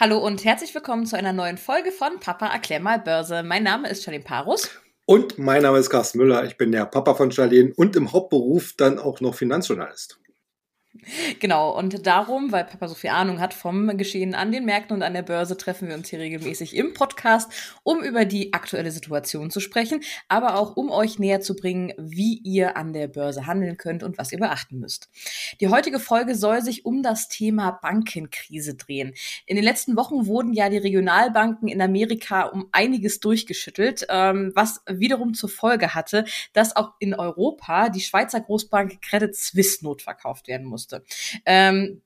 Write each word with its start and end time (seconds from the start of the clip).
Hallo 0.00 0.18
und 0.18 0.44
herzlich 0.44 0.72
willkommen 0.76 1.06
zu 1.06 1.16
einer 1.16 1.32
neuen 1.32 1.58
Folge 1.58 1.90
von 1.90 2.20
Papa 2.20 2.46
erklär 2.46 2.78
mal 2.78 3.00
Börse. 3.00 3.42
Mein 3.42 3.64
Name 3.64 3.88
ist 3.88 4.04
Charlene 4.04 4.22
Parus. 4.22 4.70
Und 5.06 5.38
mein 5.38 5.62
Name 5.62 5.78
ist 5.78 5.90
Carsten 5.90 6.18
Müller. 6.18 6.44
Ich 6.44 6.56
bin 6.56 6.70
der 6.70 6.86
Papa 6.86 7.14
von 7.14 7.32
Charlene 7.32 7.72
und 7.74 7.96
im 7.96 8.12
Hauptberuf 8.12 8.74
dann 8.76 9.00
auch 9.00 9.20
noch 9.20 9.34
Finanzjournalist. 9.34 10.20
Genau, 11.40 11.76
und 11.76 12.06
darum, 12.06 12.52
weil 12.52 12.64
Papa 12.64 12.88
so 12.88 12.94
viel 12.94 13.10
Ahnung 13.10 13.40
hat 13.40 13.54
vom 13.54 13.96
Geschehen 13.96 14.34
an 14.34 14.52
den 14.52 14.64
Märkten 14.64 14.96
und 14.96 15.02
an 15.02 15.14
der 15.14 15.22
Börse, 15.22 15.56
treffen 15.56 15.88
wir 15.88 15.94
uns 15.94 16.08
hier 16.08 16.18
regelmäßig 16.18 16.76
im 16.76 16.92
Podcast, 16.92 17.50
um 17.82 18.02
über 18.02 18.24
die 18.24 18.52
aktuelle 18.52 18.90
Situation 18.90 19.50
zu 19.50 19.60
sprechen, 19.60 20.00
aber 20.28 20.56
auch 20.56 20.76
um 20.76 20.90
euch 20.90 21.18
näher 21.18 21.40
zu 21.40 21.56
bringen, 21.56 21.92
wie 21.96 22.38
ihr 22.38 22.76
an 22.76 22.92
der 22.92 23.08
Börse 23.08 23.46
handeln 23.46 23.76
könnt 23.76 24.02
und 24.02 24.18
was 24.18 24.32
ihr 24.32 24.38
beachten 24.38 24.78
müsst. 24.78 25.08
Die 25.60 25.68
heutige 25.68 25.98
Folge 25.98 26.34
soll 26.34 26.62
sich 26.62 26.84
um 26.84 27.02
das 27.02 27.28
Thema 27.28 27.70
Bankenkrise 27.70 28.74
drehen. 28.74 29.14
In 29.46 29.56
den 29.56 29.64
letzten 29.64 29.96
Wochen 29.96 30.26
wurden 30.26 30.52
ja 30.52 30.68
die 30.68 30.78
Regionalbanken 30.78 31.68
in 31.68 31.80
Amerika 31.80 32.42
um 32.42 32.68
einiges 32.72 33.20
durchgeschüttelt, 33.20 34.06
ähm, 34.08 34.52
was 34.54 34.82
wiederum 34.86 35.34
zur 35.34 35.48
Folge 35.48 35.94
hatte, 35.94 36.24
dass 36.52 36.76
auch 36.76 36.92
in 36.98 37.14
Europa 37.14 37.88
die 37.88 38.00
Schweizer 38.00 38.40
Großbank 38.40 39.00
Credit 39.00 39.34
Suisse 39.34 39.84
notverkauft 39.84 40.48
werden 40.48 40.66
musste 40.66 40.97
Ähm, 41.44 42.02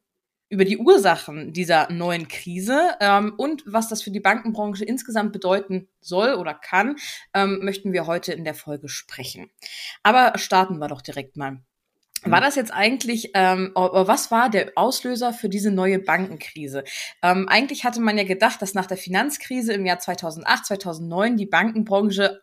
über 0.52 0.66
die 0.66 0.76
Ursachen 0.76 1.54
dieser 1.54 1.90
neuen 1.90 2.28
Krise 2.28 2.78
ähm, 3.00 3.32
und 3.38 3.62
was 3.64 3.88
das 3.88 4.02
für 4.02 4.10
die 4.10 4.20
Bankenbranche 4.20 4.84
insgesamt 4.84 5.32
bedeuten 5.32 5.88
soll 6.02 6.34
oder 6.34 6.52
kann, 6.52 6.96
ähm, 7.32 7.60
möchten 7.62 7.94
wir 7.94 8.06
heute 8.06 8.34
in 8.34 8.44
der 8.44 8.54
Folge 8.54 8.90
sprechen. 8.90 9.50
Aber 10.02 10.38
starten 10.38 10.76
wir 10.78 10.88
doch 10.88 11.00
direkt 11.00 11.38
mal. 11.38 11.62
War 12.24 12.40
mhm. 12.40 12.44
das 12.44 12.54
jetzt 12.56 12.70
eigentlich, 12.70 13.30
ähm, 13.32 13.72
was 13.74 14.30
war 14.30 14.50
der 14.50 14.72
Auslöser 14.76 15.32
für 15.32 15.48
diese 15.48 15.70
neue 15.70 15.98
Bankenkrise? 15.98 16.84
Ähm, 17.22 17.48
eigentlich 17.48 17.84
hatte 17.84 18.00
man 18.00 18.18
ja 18.18 18.24
gedacht, 18.24 18.60
dass 18.60 18.74
nach 18.74 18.86
der 18.86 18.98
Finanzkrise 18.98 19.72
im 19.72 19.86
Jahr 19.86 20.00
2008, 20.00 20.66
2009 20.66 21.36
die 21.38 21.46
Bankenbranche 21.46 22.42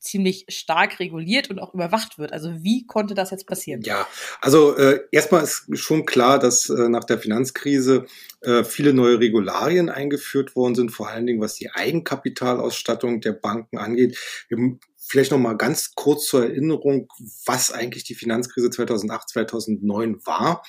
ziemlich 0.00 0.46
stark 0.48 1.00
reguliert 1.00 1.50
und 1.50 1.58
auch 1.58 1.74
überwacht 1.74 2.18
wird. 2.18 2.32
Also 2.32 2.52
wie 2.62 2.86
konnte 2.86 3.14
das 3.14 3.30
jetzt 3.30 3.46
passieren? 3.46 3.82
Ja, 3.82 4.06
also 4.40 4.76
äh, 4.76 5.00
erstmal 5.10 5.44
ist 5.44 5.66
schon 5.74 6.06
klar, 6.06 6.38
dass 6.38 6.68
äh, 6.68 6.88
nach 6.88 7.04
der 7.04 7.18
Finanzkrise 7.18 8.06
äh, 8.40 8.64
viele 8.64 8.92
neue 8.92 9.20
Regularien 9.20 9.88
eingeführt 9.88 10.56
worden 10.56 10.74
sind, 10.74 10.90
vor 10.90 11.08
allen 11.08 11.26
Dingen 11.26 11.40
was 11.40 11.54
die 11.54 11.70
Eigenkapitalausstattung 11.70 13.20
der 13.20 13.32
Banken 13.32 13.78
angeht. 13.78 14.18
Wir 14.48 14.78
vielleicht 15.08 15.30
noch 15.32 15.38
mal 15.38 15.56
ganz 15.56 15.94
kurz 15.94 16.26
zur 16.26 16.44
Erinnerung, 16.44 17.08
was 17.46 17.72
eigentlich 17.72 18.04
die 18.04 18.14
Finanzkrise 18.14 18.70
2008, 18.70 19.28
2009 19.30 20.26
war. 20.26 20.62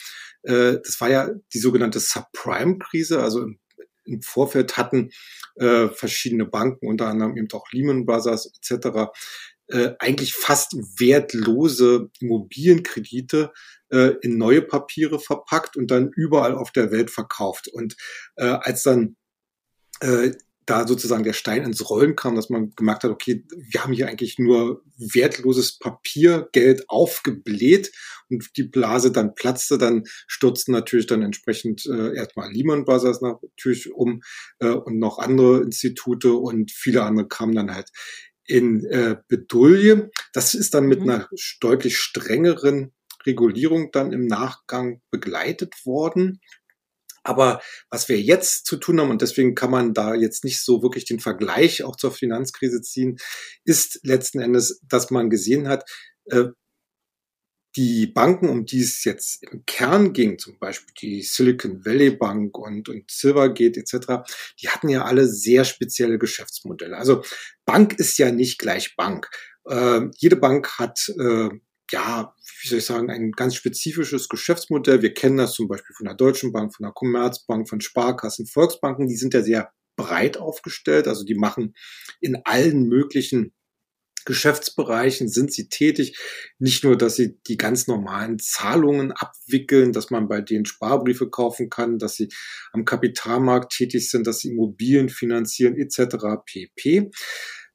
Äh, 0.43 0.77
das 0.83 0.99
war 1.01 1.09
ja 1.09 1.29
die 1.53 1.59
sogenannte 1.59 1.99
Subprime-Krise, 1.99 3.21
also 3.21 3.41
im 3.41 3.59
im 4.09 4.21
Vorfeld 4.21 4.77
hatten 4.77 5.11
äh, 5.55 5.87
verschiedene 5.89 6.45
Banken, 6.45 6.87
unter 6.87 7.07
anderem 7.07 7.37
eben 7.37 7.47
auch 7.53 7.71
Lehman 7.71 8.05
Brothers 8.05 8.51
etc., 8.57 9.09
äh, 9.67 9.91
eigentlich 9.99 10.33
fast 10.33 10.73
wertlose 10.99 12.09
Immobilienkredite 12.19 13.51
äh, 13.89 14.15
in 14.21 14.37
neue 14.37 14.63
Papiere 14.63 15.19
verpackt 15.19 15.77
und 15.77 15.91
dann 15.91 16.11
überall 16.15 16.55
auf 16.55 16.71
der 16.71 16.91
Welt 16.91 17.11
verkauft. 17.11 17.67
Und 17.67 17.95
äh, 18.35 18.45
als 18.45 18.83
dann 18.83 19.15
äh, 20.01 20.31
da 20.69 20.87
sozusagen 20.87 21.23
der 21.23 21.33
Stein 21.33 21.63
ins 21.63 21.89
Rollen 21.89 22.15
kam, 22.15 22.35
dass 22.35 22.49
man 22.49 22.71
gemerkt 22.75 23.03
hat, 23.03 23.11
okay, 23.11 23.43
wir 23.49 23.83
haben 23.83 23.93
hier 23.93 24.07
eigentlich 24.07 24.37
nur 24.37 24.83
wertloses 24.97 25.79
Papiergeld 25.79 26.89
aufgebläht 26.89 27.91
und 28.29 28.45
die 28.55 28.63
Blase 28.63 29.11
dann 29.11 29.33
platzte, 29.33 29.77
dann 29.77 30.03
stürzten 30.27 30.73
natürlich 30.73 31.07
dann 31.07 31.23
entsprechend 31.23 31.85
äh, 31.87 32.15
erstmal 32.15 32.51
Lehman 32.51 32.85
Brothers 32.85 33.21
natürlich 33.21 33.91
um 33.91 34.21
äh, 34.59 34.69
und 34.69 34.99
noch 34.99 35.17
andere 35.17 35.61
Institute 35.61 36.33
und 36.33 36.71
viele 36.71 37.03
andere 37.03 37.27
kamen 37.27 37.55
dann 37.55 37.73
halt 37.73 37.89
in 38.45 38.85
äh, 38.85 39.15
Bedulie. 39.27 40.09
Das 40.33 40.53
ist 40.53 40.73
dann 40.73 40.85
mit 40.85 41.01
mhm. 41.01 41.09
einer 41.09 41.29
deutlich 41.61 41.97
strengeren 41.97 42.93
Regulierung 43.25 43.91
dann 43.91 44.13
im 44.13 44.27
Nachgang 44.27 45.01
begleitet 45.11 45.85
worden. 45.85 46.41
Aber 47.23 47.61
was 47.89 48.09
wir 48.09 48.19
jetzt 48.19 48.65
zu 48.65 48.77
tun 48.77 48.99
haben, 48.99 49.09
und 49.09 49.21
deswegen 49.21 49.55
kann 49.55 49.71
man 49.71 49.93
da 49.93 50.15
jetzt 50.15 50.43
nicht 50.43 50.61
so 50.61 50.81
wirklich 50.81 51.05
den 51.05 51.19
Vergleich 51.19 51.83
auch 51.83 51.95
zur 51.95 52.11
Finanzkrise 52.11 52.81
ziehen, 52.81 53.17
ist 53.63 53.99
letzten 54.03 54.39
Endes, 54.39 54.81
dass 54.87 55.11
man 55.11 55.29
gesehen 55.29 55.67
hat, 55.67 55.89
äh, 56.25 56.45
die 57.75 58.07
Banken, 58.07 58.49
um 58.49 58.65
die 58.65 58.81
es 58.81 59.03
jetzt 59.03 59.43
im 59.43 59.63
Kern 59.65 60.13
ging, 60.13 60.39
zum 60.39 60.57
Beispiel 60.59 60.93
die 61.01 61.21
Silicon 61.21 61.85
Valley 61.85 62.11
Bank 62.11 62.57
und, 62.57 62.89
und 62.89 63.09
Silvergate 63.09 63.79
etc., 63.79 64.29
die 64.61 64.69
hatten 64.69 64.89
ja 64.89 65.05
alle 65.05 65.27
sehr 65.27 65.65
spezielle 65.65 66.17
Geschäftsmodelle. 66.17 66.97
Also 66.97 67.23
Bank 67.65 67.93
ist 67.99 68.17
ja 68.17 68.31
nicht 68.31 68.57
gleich 68.57 68.95
Bank. 68.95 69.29
Äh, 69.65 70.07
jede 70.17 70.35
Bank 70.35 70.79
hat 70.79 71.09
äh, 71.19 71.49
ja, 71.91 72.33
wie 72.61 72.67
soll 72.67 72.79
ich 72.79 72.85
sagen, 72.85 73.09
ein 73.09 73.31
ganz 73.31 73.55
spezifisches 73.55 74.29
Geschäftsmodell. 74.29 75.01
Wir 75.01 75.13
kennen 75.13 75.37
das 75.37 75.53
zum 75.53 75.67
Beispiel 75.67 75.95
von 75.95 76.05
der 76.05 76.15
Deutschen 76.15 76.51
Bank, 76.51 76.75
von 76.75 76.83
der 76.83 76.93
Commerzbank, 76.93 77.69
von 77.69 77.81
Sparkassen, 77.81 78.45
Volksbanken. 78.45 79.07
Die 79.07 79.15
sind 79.15 79.33
ja 79.33 79.41
sehr 79.41 79.71
breit 79.95 80.37
aufgestellt. 80.37 81.07
Also 81.07 81.23
die 81.23 81.35
machen 81.35 81.75
in 82.21 82.37
allen 82.45 82.87
möglichen 82.87 83.53
Geschäftsbereichen 84.25 85.27
sind 85.27 85.51
sie 85.51 85.69
tätig. 85.69 86.17
Nicht 86.59 86.83
nur, 86.83 86.97
dass 86.97 87.15
sie 87.15 87.39
die 87.47 87.57
ganz 87.57 87.87
normalen 87.87 88.37
Zahlungen 88.37 89.11
abwickeln, 89.11 89.91
dass 89.91 90.11
man 90.11 90.27
bei 90.27 90.41
denen 90.41 90.65
Sparbriefe 90.65 91.29
kaufen 91.29 91.69
kann, 91.69 91.97
dass 91.97 92.15
sie 92.15 92.29
am 92.71 92.85
Kapitalmarkt 92.85 93.73
tätig 93.73 94.09
sind, 94.09 94.27
dass 94.27 94.39
sie 94.39 94.49
Immobilien 94.49 95.09
finanzieren 95.09 95.75
etc. 95.75 96.17
pp. 96.45 97.09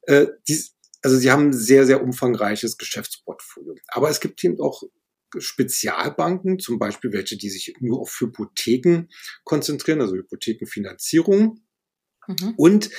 Äh, 0.03 0.27
dies, 0.47 0.74
also 1.05 1.17
sie 1.17 1.29
haben 1.29 1.49
ein 1.49 1.53
sehr, 1.53 1.85
sehr 1.85 2.01
umfangreiches 2.01 2.79
Geschäftsportfolio. 2.79 3.75
Aber 3.89 4.09
es 4.09 4.19
gibt 4.19 4.43
eben 4.43 4.59
auch 4.59 4.81
Spezialbanken, 5.37 6.57
zum 6.57 6.79
Beispiel 6.79 7.13
welche, 7.13 7.37
die 7.37 7.51
sich 7.51 7.75
nur 7.79 7.99
auf 7.99 8.19
Hypotheken 8.19 9.07
konzentrieren, 9.43 10.01
also 10.01 10.15
Hypothekenfinanzierung. 10.15 11.61
Mhm. 12.27 12.53
Und 12.57 12.89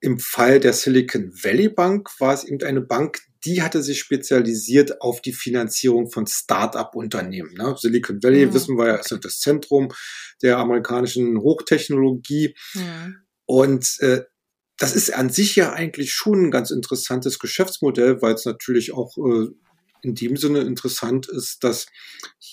im 0.00 0.18
Fall 0.18 0.58
der 0.58 0.72
Silicon 0.72 1.32
Valley 1.44 1.68
Bank 1.68 2.10
war 2.18 2.34
es 2.34 2.42
eben 2.42 2.60
eine 2.64 2.80
Bank, 2.80 3.20
die 3.44 3.62
hatte 3.62 3.84
sich 3.84 4.00
spezialisiert 4.00 5.00
auf 5.00 5.22
die 5.22 5.32
Finanzierung 5.32 6.10
von 6.10 6.26
Start-up-Unternehmen. 6.26 7.54
Ne? 7.54 7.76
Silicon 7.78 8.20
Valley, 8.20 8.46
mhm. 8.46 8.54
wissen 8.54 8.76
wir 8.76 8.88
ja, 8.88 8.94
ist 8.96 9.16
das 9.22 9.38
Zentrum 9.38 9.92
der 10.42 10.58
amerikanischen 10.58 11.38
Hochtechnologie. 11.38 12.56
Mhm. 12.74 13.16
Und 13.46 13.96
äh, 14.00 14.22
das 14.78 14.94
ist 14.94 15.14
an 15.14 15.30
sich 15.30 15.56
ja 15.56 15.72
eigentlich 15.72 16.12
schon 16.12 16.46
ein 16.46 16.50
ganz 16.50 16.70
interessantes 16.70 17.38
Geschäftsmodell, 17.38 18.22
weil 18.22 18.34
es 18.34 18.44
natürlich 18.44 18.92
auch 18.92 19.16
äh, 19.18 19.48
in 20.02 20.14
dem 20.14 20.36
Sinne 20.36 20.60
interessant 20.60 21.28
ist, 21.28 21.64
dass 21.64 21.86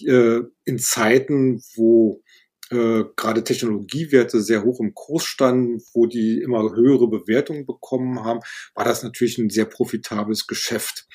äh, 0.06 0.40
in 0.66 0.80
Zeiten, 0.80 1.62
wo 1.76 2.24
äh, 2.70 3.04
gerade 3.16 3.44
Technologiewerte 3.44 4.42
sehr 4.42 4.64
hoch 4.64 4.80
im 4.80 4.94
Kurs 4.94 5.26
standen, 5.26 5.82
wo 5.94 6.06
die 6.06 6.40
immer 6.42 6.74
höhere 6.74 7.10
Bewertungen 7.10 7.66
bekommen 7.66 8.24
haben, 8.24 8.40
war 8.76 8.86
das 8.86 9.04
natürlich 9.04 9.38
ein 9.38 9.50
sehr 9.50 9.66
profitables 9.66 10.48
Geschäft. 10.48 11.08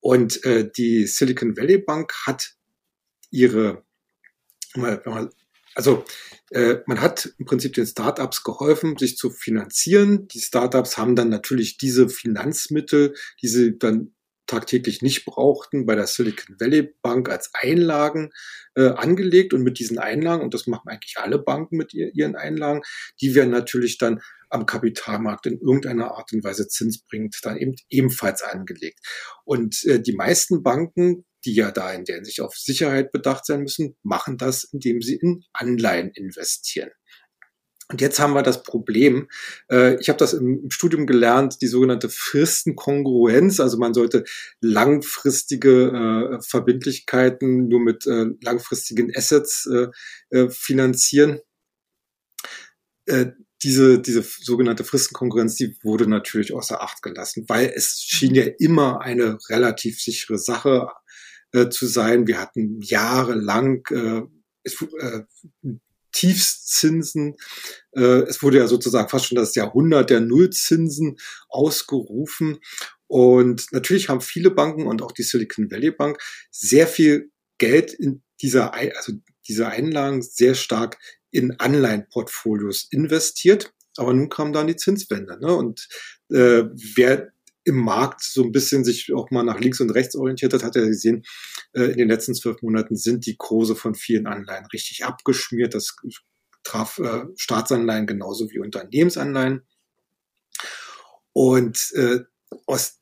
Und 0.00 0.44
äh, 0.44 0.70
die 0.70 1.06
Silicon 1.06 1.56
Valley 1.56 1.78
Bank 1.78 2.12
hat 2.26 2.54
ihre, 3.30 3.84
wenn 4.74 5.00
man 5.04 5.30
also 5.74 6.04
äh, 6.50 6.76
man 6.86 7.00
hat 7.00 7.32
im 7.38 7.46
Prinzip 7.46 7.72
den 7.74 7.86
Startups 7.86 8.42
geholfen, 8.44 8.96
sich 8.98 9.16
zu 9.16 9.30
finanzieren. 9.30 10.28
Die 10.28 10.40
Startups 10.40 10.98
haben 10.98 11.16
dann 11.16 11.28
natürlich 11.28 11.78
diese 11.78 12.08
Finanzmittel, 12.08 13.14
die 13.40 13.48
sie 13.48 13.78
dann 13.78 14.14
tagtäglich 14.46 15.00
nicht 15.00 15.24
brauchten, 15.24 15.86
bei 15.86 15.94
der 15.94 16.06
Silicon 16.06 16.56
Valley 16.60 16.94
Bank 17.00 17.30
als 17.30 17.50
Einlagen 17.54 18.30
äh, 18.74 18.88
angelegt 18.88 19.54
und 19.54 19.62
mit 19.62 19.78
diesen 19.78 19.98
Einlagen, 19.98 20.42
und 20.42 20.52
das 20.52 20.66
machen 20.66 20.88
eigentlich 20.88 21.16
alle 21.16 21.38
Banken 21.38 21.76
mit 21.76 21.94
ihr, 21.94 22.14
ihren 22.14 22.36
Einlagen, 22.36 22.82
die 23.20 23.34
werden 23.34 23.50
natürlich 23.50 23.96
dann 23.98 24.20
am 24.50 24.66
Kapitalmarkt 24.66 25.46
in 25.46 25.58
irgendeiner 25.58 26.12
Art 26.12 26.32
und 26.32 26.44
Weise 26.44 26.68
zinsbringend 26.68 27.38
dann 27.42 27.56
eben 27.56 27.74
ebenfalls 27.88 28.42
angelegt. 28.42 28.98
Und 29.44 29.82
äh, 29.86 30.02
die 30.02 30.14
meisten 30.14 30.62
Banken 30.62 31.24
die 31.44 31.54
ja 31.54 31.70
da 31.70 31.92
in 31.92 32.04
der 32.04 32.24
sich 32.24 32.40
auf 32.40 32.56
Sicherheit 32.56 33.12
bedacht 33.12 33.46
sein 33.46 33.62
müssen, 33.62 33.96
machen 34.02 34.38
das, 34.38 34.64
indem 34.64 35.02
sie 35.02 35.16
in 35.16 35.44
Anleihen 35.52 36.10
investieren. 36.10 36.90
Und 37.92 38.00
jetzt 38.00 38.18
haben 38.18 38.32
wir 38.32 38.42
das 38.42 38.62
Problem, 38.62 39.28
äh, 39.70 40.00
ich 40.00 40.08
habe 40.08 40.18
das 40.18 40.32
im, 40.32 40.70
Studium 40.70 41.06
gelernt, 41.06 41.60
die 41.60 41.66
sogenannte 41.66 42.08
Fristenkongruenz. 42.08 43.60
Also 43.60 43.76
man 43.76 43.92
sollte 43.92 44.24
langfristige 44.62 46.38
äh, 46.38 46.42
Verbindlichkeiten 46.42 47.68
nur 47.68 47.80
mit 47.80 48.06
äh, 48.06 48.26
langfristigen 48.40 49.14
Assets 49.14 49.68
finanzieren. 50.48 51.40
diese, 53.62 54.00
diese 54.00 54.22
sogenannte 54.22 54.84
Fristenkonkurrenz, 54.84 55.56
die 55.56 55.76
wurde 55.82 56.08
natürlich 56.08 56.54
außer 56.54 56.80
Acht 56.80 57.02
gelassen, 57.02 57.44
weil 57.48 57.72
es 57.74 58.00
schien 58.00 58.34
ja 58.34 58.44
immer 58.58 59.02
eine 59.02 59.38
relativ 59.50 60.00
sichere 60.00 60.38
Sache 60.38 60.88
äh, 61.52 61.68
zu 61.68 61.86
sein. 61.86 62.26
Wir 62.26 62.40
hatten 62.40 62.80
jahrelang 62.82 63.84
äh, 63.90 64.22
es, 64.62 64.80
äh, 64.82 65.20
Tiefszinsen. 66.12 67.36
Äh, 67.92 68.22
es 68.28 68.42
wurde 68.42 68.58
ja 68.58 68.66
sozusagen 68.66 69.08
fast 69.08 69.26
schon 69.26 69.36
das 69.36 69.54
Jahrhundert 69.54 70.10
der 70.10 70.20
Nullzinsen 70.20 71.18
ausgerufen. 71.48 72.58
Und 73.06 73.66
natürlich 73.72 74.08
haben 74.08 74.20
viele 74.20 74.50
Banken 74.50 74.86
und 74.86 75.02
auch 75.02 75.12
die 75.12 75.22
Silicon 75.22 75.70
Valley 75.70 75.90
Bank 75.90 76.18
sehr 76.50 76.86
viel 76.86 77.30
Geld 77.58 77.92
in 77.92 78.22
dieser, 78.40 78.74
also 78.74 79.12
diese 79.48 79.68
Einlagen 79.68 80.22
sehr 80.22 80.54
stark 80.54 80.98
in 81.30 81.58
Anleihenportfolios 81.58 82.88
investiert. 82.90 83.72
Aber 83.96 84.14
nun 84.14 84.28
kam 84.28 84.52
dann 84.52 84.66
die 84.66 84.76
Zinswende. 84.76 85.38
Ne? 85.40 85.54
Und 85.54 85.88
äh, 86.30 86.64
wer 86.94 87.32
im 87.64 87.76
Markt 87.76 88.22
so 88.22 88.42
ein 88.42 88.52
bisschen 88.52 88.84
sich 88.84 89.12
auch 89.14 89.30
mal 89.30 89.42
nach 89.42 89.60
links 89.60 89.80
und 89.80 89.90
rechts 89.90 90.16
orientiert 90.16 90.52
hat, 90.52 90.64
hat 90.64 90.76
er 90.76 90.86
gesehen, 90.86 91.24
äh, 91.74 91.84
in 91.84 91.98
den 91.98 92.08
letzten 92.08 92.34
zwölf 92.34 92.62
Monaten 92.62 92.96
sind 92.96 93.26
die 93.26 93.36
Kurse 93.36 93.76
von 93.76 93.94
vielen 93.94 94.26
Anleihen 94.26 94.66
richtig 94.66 95.04
abgeschmiert. 95.04 95.74
Das 95.74 95.96
traf 96.64 96.98
äh, 96.98 97.24
Staatsanleihen 97.36 98.06
genauso 98.06 98.50
wie 98.50 98.58
Unternehmensanleihen. 98.58 99.66
Und, 101.32 101.92
äh, 101.94 102.20
aus, 102.66 103.00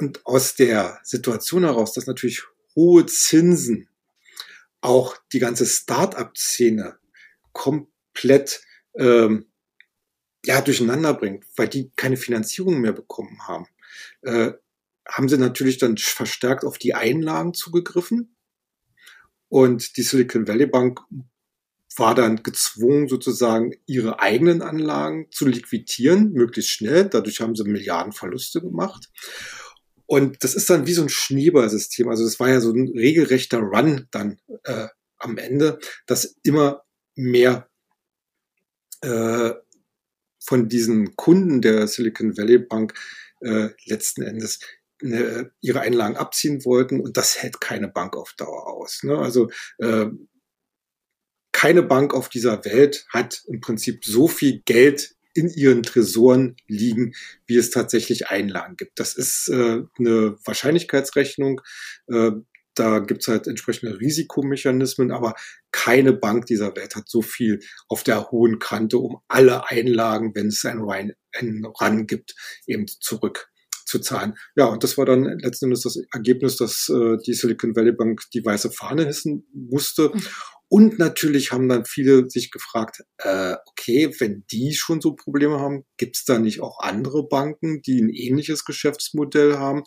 und 0.00 0.24
aus 0.26 0.56
der 0.56 0.98
Situation 1.04 1.64
heraus, 1.64 1.92
dass 1.92 2.06
natürlich 2.06 2.42
hohe 2.74 3.06
Zinsen 3.06 3.88
auch 4.80 5.16
die 5.32 5.38
ganze 5.38 5.64
Start-up-Szene 5.64 6.98
komplett 7.52 8.62
ähm, 8.96 9.46
ja, 10.44 10.60
durcheinander 10.60 11.14
bringt, 11.14 11.44
weil 11.56 11.68
die 11.68 11.90
keine 11.96 12.16
Finanzierung 12.16 12.80
mehr 12.80 12.92
bekommen 12.92 13.38
haben, 13.46 13.66
äh, 14.22 14.52
haben 15.08 15.28
sie 15.28 15.38
natürlich 15.38 15.78
dann 15.78 15.96
verstärkt 15.96 16.64
auf 16.64 16.78
die 16.78 16.94
Einlagen 16.94 17.54
zugegriffen. 17.54 18.36
Und 19.48 19.96
die 19.96 20.02
Silicon 20.02 20.48
Valley 20.48 20.66
Bank 20.66 21.00
war 21.96 22.14
dann 22.14 22.42
gezwungen, 22.42 23.08
sozusagen 23.08 23.72
ihre 23.86 24.20
eigenen 24.20 24.62
Anlagen 24.62 25.28
zu 25.30 25.46
liquidieren, 25.46 26.32
möglichst 26.32 26.70
schnell. 26.70 27.08
Dadurch 27.08 27.40
haben 27.40 27.54
sie 27.54 27.64
Milliardenverluste 27.64 28.60
gemacht. 28.60 29.10
Und 30.06 30.42
das 30.42 30.54
ist 30.54 30.68
dann 30.68 30.86
wie 30.86 30.92
so 30.92 31.02
ein 31.02 31.08
Schneeballsystem. 31.08 32.08
Also 32.08 32.24
das 32.24 32.40
war 32.40 32.48
ja 32.48 32.60
so 32.60 32.72
ein 32.72 32.88
regelrechter 32.88 33.58
Run 33.58 34.08
dann 34.10 34.38
äh, 34.64 34.88
am 35.18 35.38
Ende, 35.38 35.78
dass 36.06 36.36
immer 36.42 36.82
mehr 37.14 37.68
äh, 39.02 39.52
von 40.44 40.68
diesen 40.68 41.16
Kunden 41.16 41.60
der 41.60 41.86
Silicon 41.88 42.36
Valley 42.36 42.58
Bank 42.58 42.94
äh, 43.40 43.70
letzten 43.86 44.22
Endes 44.22 44.60
äh, 45.02 45.44
ihre 45.60 45.80
Einlagen 45.80 46.16
abziehen 46.16 46.64
wollten 46.64 47.00
und 47.00 47.16
das 47.16 47.42
hält 47.42 47.60
keine 47.60 47.88
Bank 47.88 48.16
auf 48.16 48.32
Dauer 48.34 48.66
aus. 48.66 49.02
Ne? 49.02 49.18
Also 49.18 49.50
äh, 49.78 50.06
keine 51.52 51.82
Bank 51.82 52.14
auf 52.14 52.28
dieser 52.28 52.64
Welt 52.64 53.06
hat 53.10 53.42
im 53.46 53.60
Prinzip 53.60 54.04
so 54.04 54.28
viel 54.28 54.62
Geld 54.64 55.14
in 55.34 55.48
ihren 55.48 55.82
Tresoren 55.82 56.56
liegen, 56.68 57.14
wie 57.46 57.56
es 57.56 57.70
tatsächlich 57.70 58.28
Einlagen 58.28 58.76
gibt. 58.76 59.00
Das 59.00 59.14
ist 59.14 59.48
äh, 59.48 59.82
eine 59.98 60.36
Wahrscheinlichkeitsrechnung. 60.44 61.60
Äh, 62.06 62.32
da 62.74 62.98
gibt's 62.98 63.28
halt 63.28 63.46
entsprechende 63.46 64.00
Risikomechanismen, 64.00 65.10
aber 65.10 65.34
keine 65.72 66.12
Bank 66.12 66.46
dieser 66.46 66.74
Welt 66.76 66.96
hat 66.96 67.08
so 67.08 67.22
viel 67.22 67.60
auf 67.88 68.02
der 68.02 68.30
hohen 68.30 68.58
Kante, 68.58 68.98
um 68.98 69.18
alle 69.28 69.68
Einlagen, 69.68 70.34
wenn 70.34 70.48
es 70.48 70.64
ein 70.64 70.78
Run, 70.78 72.06
gibt, 72.06 72.34
eben 72.66 72.86
zurück 72.86 73.48
zu 73.86 73.98
zahlen. 73.98 74.34
Ja, 74.56 74.66
und 74.66 74.82
das 74.82 74.96
war 74.96 75.04
dann 75.04 75.24
letzten 75.38 75.66
Endes 75.66 75.82
das 75.82 75.98
Ergebnis, 76.12 76.56
dass 76.56 76.88
äh, 76.88 77.16
die 77.26 77.34
Silicon 77.34 77.76
Valley 77.76 77.92
Bank 77.92 78.22
die 78.32 78.44
weiße 78.44 78.70
Fahne 78.70 79.04
hissen 79.04 79.46
musste. 79.52 80.10
Mhm. 80.14 80.22
Und 80.68 80.98
natürlich 80.98 81.52
haben 81.52 81.68
dann 81.68 81.84
viele 81.84 82.28
sich 82.28 82.50
gefragt, 82.50 83.04
äh, 83.18 83.54
okay, 83.66 84.12
wenn 84.18 84.44
die 84.50 84.74
schon 84.74 85.00
so 85.00 85.14
Probleme 85.14 85.60
haben, 85.60 85.84
gibt's 85.98 86.24
da 86.24 86.38
nicht 86.38 86.62
auch 86.62 86.80
andere 86.80 87.28
Banken, 87.28 87.82
die 87.82 88.00
ein 88.00 88.08
ähnliches 88.08 88.64
Geschäftsmodell 88.64 89.56
haben? 89.58 89.84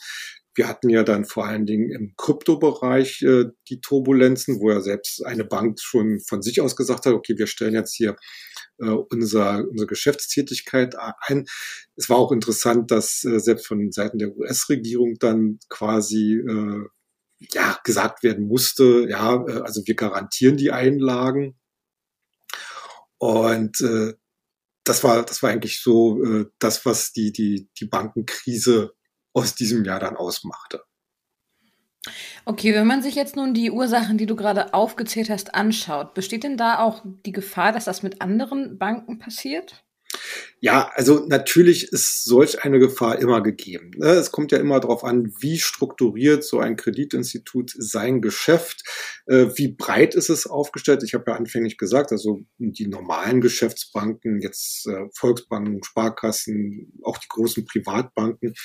Wir 0.57 0.67
hatten 0.67 0.89
ja 0.89 1.03
dann 1.03 1.23
vor 1.23 1.45
allen 1.45 1.67
Dingen 1.67 1.91
im 1.91 2.15
Kryptobereich 2.17 3.21
äh, 3.21 3.45
die 3.69 3.79
Turbulenzen, 3.79 4.59
wo 4.59 4.71
ja 4.71 4.81
selbst 4.81 5.23
eine 5.23 5.45
Bank 5.45 5.79
schon 5.79 6.19
von 6.19 6.41
sich 6.41 6.61
aus 6.61 6.75
gesagt 6.75 7.05
hat, 7.05 7.13
okay, 7.13 7.37
wir 7.37 7.45
stellen 7.45 7.75
jetzt 7.75 7.93
hier 7.95 8.15
äh, 8.79 8.89
unser, 8.89 9.63
unsere 9.69 9.85
Geschäftstätigkeit 9.85 10.95
ein. 11.27 11.45
Es 11.95 12.09
war 12.09 12.17
auch 12.17 12.31
interessant, 12.31 12.89
dass 12.89 13.23
äh, 13.23 13.39
selbst 13.39 13.67
von 13.67 13.91
Seiten 13.91 14.17
der 14.17 14.35
US-Regierung 14.35 15.19
dann 15.19 15.59
quasi 15.69 16.39
äh, 16.39 16.87
ja 17.53 17.77
gesagt 17.83 18.23
werden 18.23 18.47
musste, 18.47 19.05
ja, 19.07 19.35
äh, 19.47 19.61
also 19.61 19.83
wir 19.85 19.93
garantieren 19.93 20.57
die 20.57 20.71
Einlagen. 20.71 21.55
Und 23.19 23.79
äh, 23.81 24.13
das 24.83 25.03
war, 25.03 25.23
das 25.23 25.43
war 25.43 25.51
eigentlich 25.51 25.81
so 25.81 26.23
äh, 26.23 26.45
das, 26.57 26.83
was 26.83 27.11
die, 27.11 27.31
die, 27.31 27.69
die 27.79 27.85
Bankenkrise 27.85 28.93
aus 29.37 29.53
diesem 29.53 29.85
Jahr 29.85 29.99
dann 29.99 30.17
ausmachte. 30.17 30.81
Okay, 32.45 32.73
wenn 32.73 32.87
man 32.87 33.03
sich 33.03 33.15
jetzt 33.15 33.35
nun 33.35 33.53
die 33.53 33.69
Ursachen, 33.69 34.17
die 34.17 34.25
du 34.25 34.35
gerade 34.35 34.73
aufgezählt 34.73 35.29
hast, 35.29 35.53
anschaut, 35.53 36.13
besteht 36.13 36.43
denn 36.43 36.57
da 36.57 36.79
auch 36.79 37.03
die 37.25 37.33
Gefahr, 37.33 37.71
dass 37.71 37.85
das 37.85 38.01
mit 38.01 38.21
anderen 38.21 38.79
Banken 38.79 39.19
passiert? 39.19 39.83
Ja, 40.59 40.89
also 40.95 41.23
natürlich 41.27 41.93
ist 41.93 42.23
solch 42.23 42.63
eine 42.63 42.79
Gefahr 42.79 43.19
immer 43.19 43.43
gegeben. 43.43 43.91
Ne? 43.95 44.07
Es 44.07 44.31
kommt 44.31 44.51
ja 44.51 44.57
immer 44.57 44.79
darauf 44.79 45.03
an, 45.03 45.31
wie 45.39 45.59
strukturiert 45.59 46.43
so 46.43 46.59
ein 46.59 46.75
Kreditinstitut 46.75 47.71
sein 47.77 48.23
Geschäft, 48.23 48.81
äh, 49.27 49.49
wie 49.55 49.67
breit 49.67 50.15
ist 50.15 50.31
es 50.31 50.47
aufgestellt. 50.47 51.03
Ich 51.03 51.13
habe 51.13 51.25
ja 51.27 51.35
anfänglich 51.37 51.77
gesagt, 51.77 52.11
also 52.11 52.39
die 52.57 52.87
normalen 52.87 53.39
Geschäftsbanken, 53.39 54.41
jetzt 54.41 54.87
äh, 54.87 55.05
Volksbanken, 55.13 55.83
Sparkassen, 55.83 56.91
auch 57.03 57.19
die 57.19 57.27
großen 57.29 57.63
Privatbanken, 57.65 58.55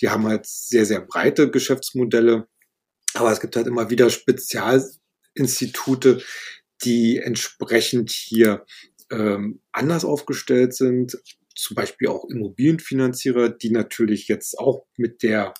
die 0.00 0.08
haben 0.08 0.28
halt 0.28 0.46
sehr, 0.46 0.86
sehr 0.86 1.00
breite 1.00 1.50
Geschäftsmodelle. 1.50 2.46
Aber 3.14 3.32
es 3.32 3.40
gibt 3.40 3.56
halt 3.56 3.66
immer 3.66 3.90
wieder 3.90 4.08
Spezialinstitute, 4.08 6.22
die 6.84 7.18
entsprechend 7.18 8.12
hier 8.12 8.64
ähm, 9.10 9.60
anders 9.72 10.04
aufgestellt 10.04 10.74
sind, 10.74 11.18
zum 11.60 11.74
Beispiel 11.74 12.08
auch 12.08 12.28
Immobilienfinanzierer, 12.28 13.50
die 13.50 13.70
natürlich 13.70 14.28
jetzt 14.28 14.58
auch 14.58 14.86
mit 14.96 15.22
der 15.22 15.54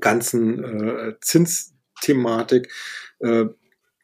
ganzen 0.00 0.62
äh, 0.62 1.14
Zinsthematik, 1.20 2.72
äh, 3.20 3.46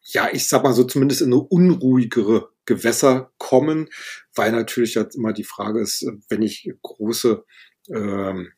ja, 0.02 0.28
ich 0.32 0.48
sag 0.48 0.62
mal 0.62 0.72
so 0.72 0.84
zumindest 0.84 1.22
in 1.22 1.32
eine 1.32 1.42
unruhigere 1.42 2.50
Gewässer 2.64 3.32
kommen, 3.38 3.88
weil 4.34 4.52
natürlich 4.52 4.94
jetzt 4.94 5.16
immer 5.16 5.32
die 5.32 5.44
Frage 5.44 5.80
ist, 5.80 6.06
wenn 6.28 6.42
ich 6.42 6.70
große 6.82 7.44
ähm, 7.88 8.52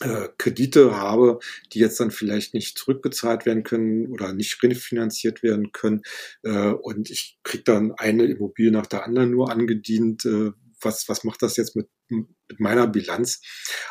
äh, 0.00 0.28
Kredite 0.38 0.96
habe, 0.96 1.38
die 1.72 1.80
jetzt 1.80 2.00
dann 2.00 2.10
vielleicht 2.10 2.54
nicht 2.54 2.78
zurückbezahlt 2.78 3.46
werden 3.46 3.62
können 3.62 4.08
oder 4.08 4.32
nicht 4.32 4.62
refinanziert 4.62 5.42
werden 5.42 5.72
können 5.72 6.02
äh, 6.42 6.70
und 6.70 7.10
ich 7.10 7.38
kriege 7.42 7.64
dann 7.64 7.92
eine 7.92 8.24
Immobilie 8.24 8.70
nach 8.70 8.86
der 8.86 9.04
anderen 9.04 9.30
nur 9.30 9.50
angedient, 9.50 10.24
äh, 10.24 10.52
was, 10.80 11.08
was 11.08 11.24
macht 11.24 11.42
das 11.42 11.56
jetzt 11.56 11.76
mit, 11.76 11.88
mit 12.08 12.26
meiner 12.58 12.86
Bilanz? 12.86 13.40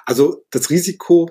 Also 0.06 0.46
das 0.51 0.70
Risiko 0.70 1.29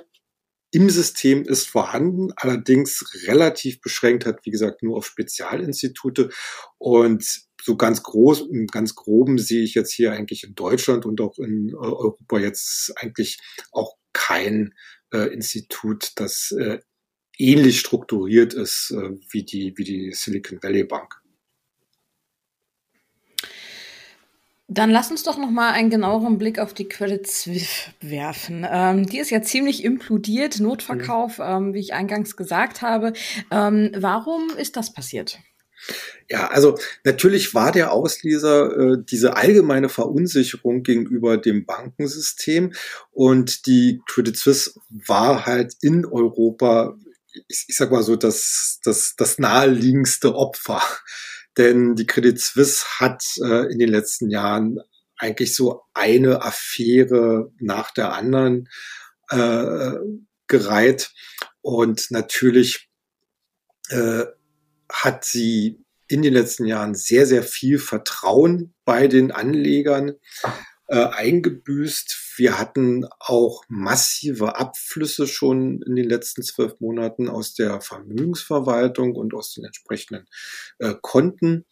im 0.72 0.90
System 0.90 1.44
ist 1.44 1.68
vorhanden, 1.68 2.32
allerdings 2.36 3.04
relativ 3.26 3.80
beschränkt 3.80 4.26
hat, 4.26 4.40
wie 4.44 4.50
gesagt, 4.50 4.82
nur 4.82 4.96
auf 4.96 5.06
Spezialinstitute 5.06 6.30
und 6.78 7.46
so 7.62 7.76
ganz 7.76 8.02
groß, 8.02 8.48
ganz 8.70 8.94
groben 8.94 9.38
sehe 9.38 9.62
ich 9.62 9.74
jetzt 9.74 9.92
hier 9.92 10.12
eigentlich 10.12 10.44
in 10.44 10.54
Deutschland 10.54 11.06
und 11.06 11.20
auch 11.20 11.38
in 11.38 11.74
Europa 11.74 12.38
jetzt 12.38 12.92
eigentlich 12.96 13.38
auch 13.72 13.96
kein 14.12 14.74
äh, 15.12 15.32
Institut, 15.32 16.12
das 16.16 16.52
äh, 16.52 16.78
ähnlich 17.38 17.80
strukturiert 17.80 18.54
ist 18.54 18.90
äh, 18.90 19.10
wie, 19.30 19.44
die, 19.44 19.72
wie 19.76 19.84
die 19.84 20.12
Silicon 20.12 20.62
Valley 20.62 20.84
Bank. 20.84 21.14
Dann 24.68 24.90
lass 24.90 25.12
uns 25.12 25.22
doch 25.22 25.38
noch 25.38 25.50
mal 25.50 25.72
einen 25.72 25.90
genaueren 25.90 26.38
Blick 26.38 26.58
auf 26.58 26.74
die 26.74 26.88
Credit 26.88 27.24
Suisse 27.24 27.90
werfen. 28.00 28.66
Ähm, 28.68 29.06
die 29.06 29.18
ist 29.18 29.30
ja 29.30 29.40
ziemlich 29.40 29.84
implodiert, 29.84 30.58
Notverkauf, 30.58 31.38
mhm. 31.38 31.44
ähm, 31.44 31.74
wie 31.74 31.80
ich 31.80 31.94
eingangs 31.94 32.36
gesagt 32.36 32.82
habe. 32.82 33.12
Ähm, 33.52 33.92
warum 33.96 34.50
ist 34.56 34.76
das 34.76 34.92
passiert? 34.92 35.38
Ja, 36.28 36.48
also 36.48 36.76
natürlich 37.04 37.54
war 37.54 37.70
der 37.70 37.92
Auslöser 37.92 38.76
äh, 38.76 38.96
diese 38.98 39.36
allgemeine 39.36 39.88
Verunsicherung 39.88 40.82
gegenüber 40.82 41.36
dem 41.36 41.64
Bankensystem 41.64 42.72
und 43.12 43.66
die 43.66 44.00
Credit 44.08 44.36
Suisse 44.36 44.72
war 44.88 45.46
halt 45.46 45.76
in 45.80 46.04
Europa, 46.04 46.96
ich, 47.46 47.66
ich 47.68 47.76
sag 47.76 47.92
mal 47.92 48.02
so, 48.02 48.16
das, 48.16 48.80
das, 48.82 49.14
das 49.16 49.38
naheliegendste 49.38 50.34
Opfer. 50.34 50.82
Denn 51.56 51.94
die 51.94 52.06
Credit 52.06 52.38
Suisse 52.40 52.84
hat 52.98 53.24
äh, 53.42 53.72
in 53.72 53.78
den 53.78 53.88
letzten 53.88 54.30
Jahren 54.30 54.78
eigentlich 55.16 55.54
so 55.54 55.82
eine 55.94 56.42
Affäre 56.42 57.50
nach 57.58 57.90
der 57.90 58.12
anderen 58.12 58.68
äh, 59.30 59.92
gereiht. 60.46 61.12
Und 61.62 62.10
natürlich 62.10 62.88
äh, 63.88 64.24
hat 64.90 65.24
sie 65.24 65.82
in 66.08 66.22
den 66.22 66.34
letzten 66.34 66.66
Jahren 66.66 66.94
sehr, 66.94 67.26
sehr 67.26 67.42
viel 67.42 67.78
Vertrauen 67.78 68.74
bei 68.84 69.08
den 69.08 69.32
Anlegern 69.32 70.14
äh, 70.86 71.04
eingebüßt. 71.04 72.12
Wir 72.36 72.58
hatten 72.58 73.06
auch 73.18 73.64
massive 73.68 74.56
Abflüsse 74.56 75.26
schon 75.26 75.82
in 75.82 75.96
den 75.96 76.08
letzten 76.08 76.42
zwölf 76.42 76.78
Monaten 76.80 77.28
aus 77.28 77.54
der 77.54 77.80
Vermögensverwaltung 77.80 79.16
und 79.16 79.34
aus 79.34 79.54
den 79.54 79.64
entsprechenden 79.64 80.26
äh, 80.78 80.94
Konten. 81.00 81.64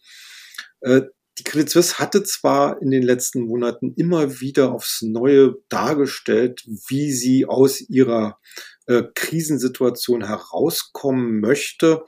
Äh, 0.81 1.03
die 1.37 1.43
Credit 1.43 1.69
Suisse 1.69 1.99
hatte 1.99 2.23
zwar 2.23 2.81
in 2.81 2.91
den 2.91 3.03
letzten 3.03 3.41
Monaten 3.41 3.93
immer 3.95 4.39
wieder 4.39 4.71
aufs 4.71 5.01
Neue 5.01 5.55
dargestellt, 5.69 6.63
wie 6.87 7.11
sie 7.11 7.45
aus 7.45 7.81
ihrer 7.81 8.39
äh, 8.87 9.03
Krisensituation 9.13 10.25
herauskommen 10.25 11.41
möchte. 11.41 12.05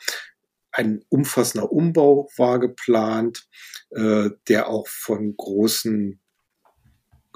Ein 0.72 1.04
umfassender 1.10 1.72
Umbau 1.72 2.30
war 2.38 2.60
geplant, 2.60 3.48
äh, 3.90 4.30
der 4.48 4.70
auch 4.70 4.88
von 4.88 5.36
großen 5.36 6.22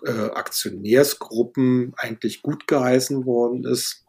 äh, 0.06 0.32
Aktionärsgruppen 0.32 1.94
eigentlich 1.98 2.42
gut 2.42 2.68
geheißen 2.68 3.26
worden 3.26 3.66
ist. 3.66 4.06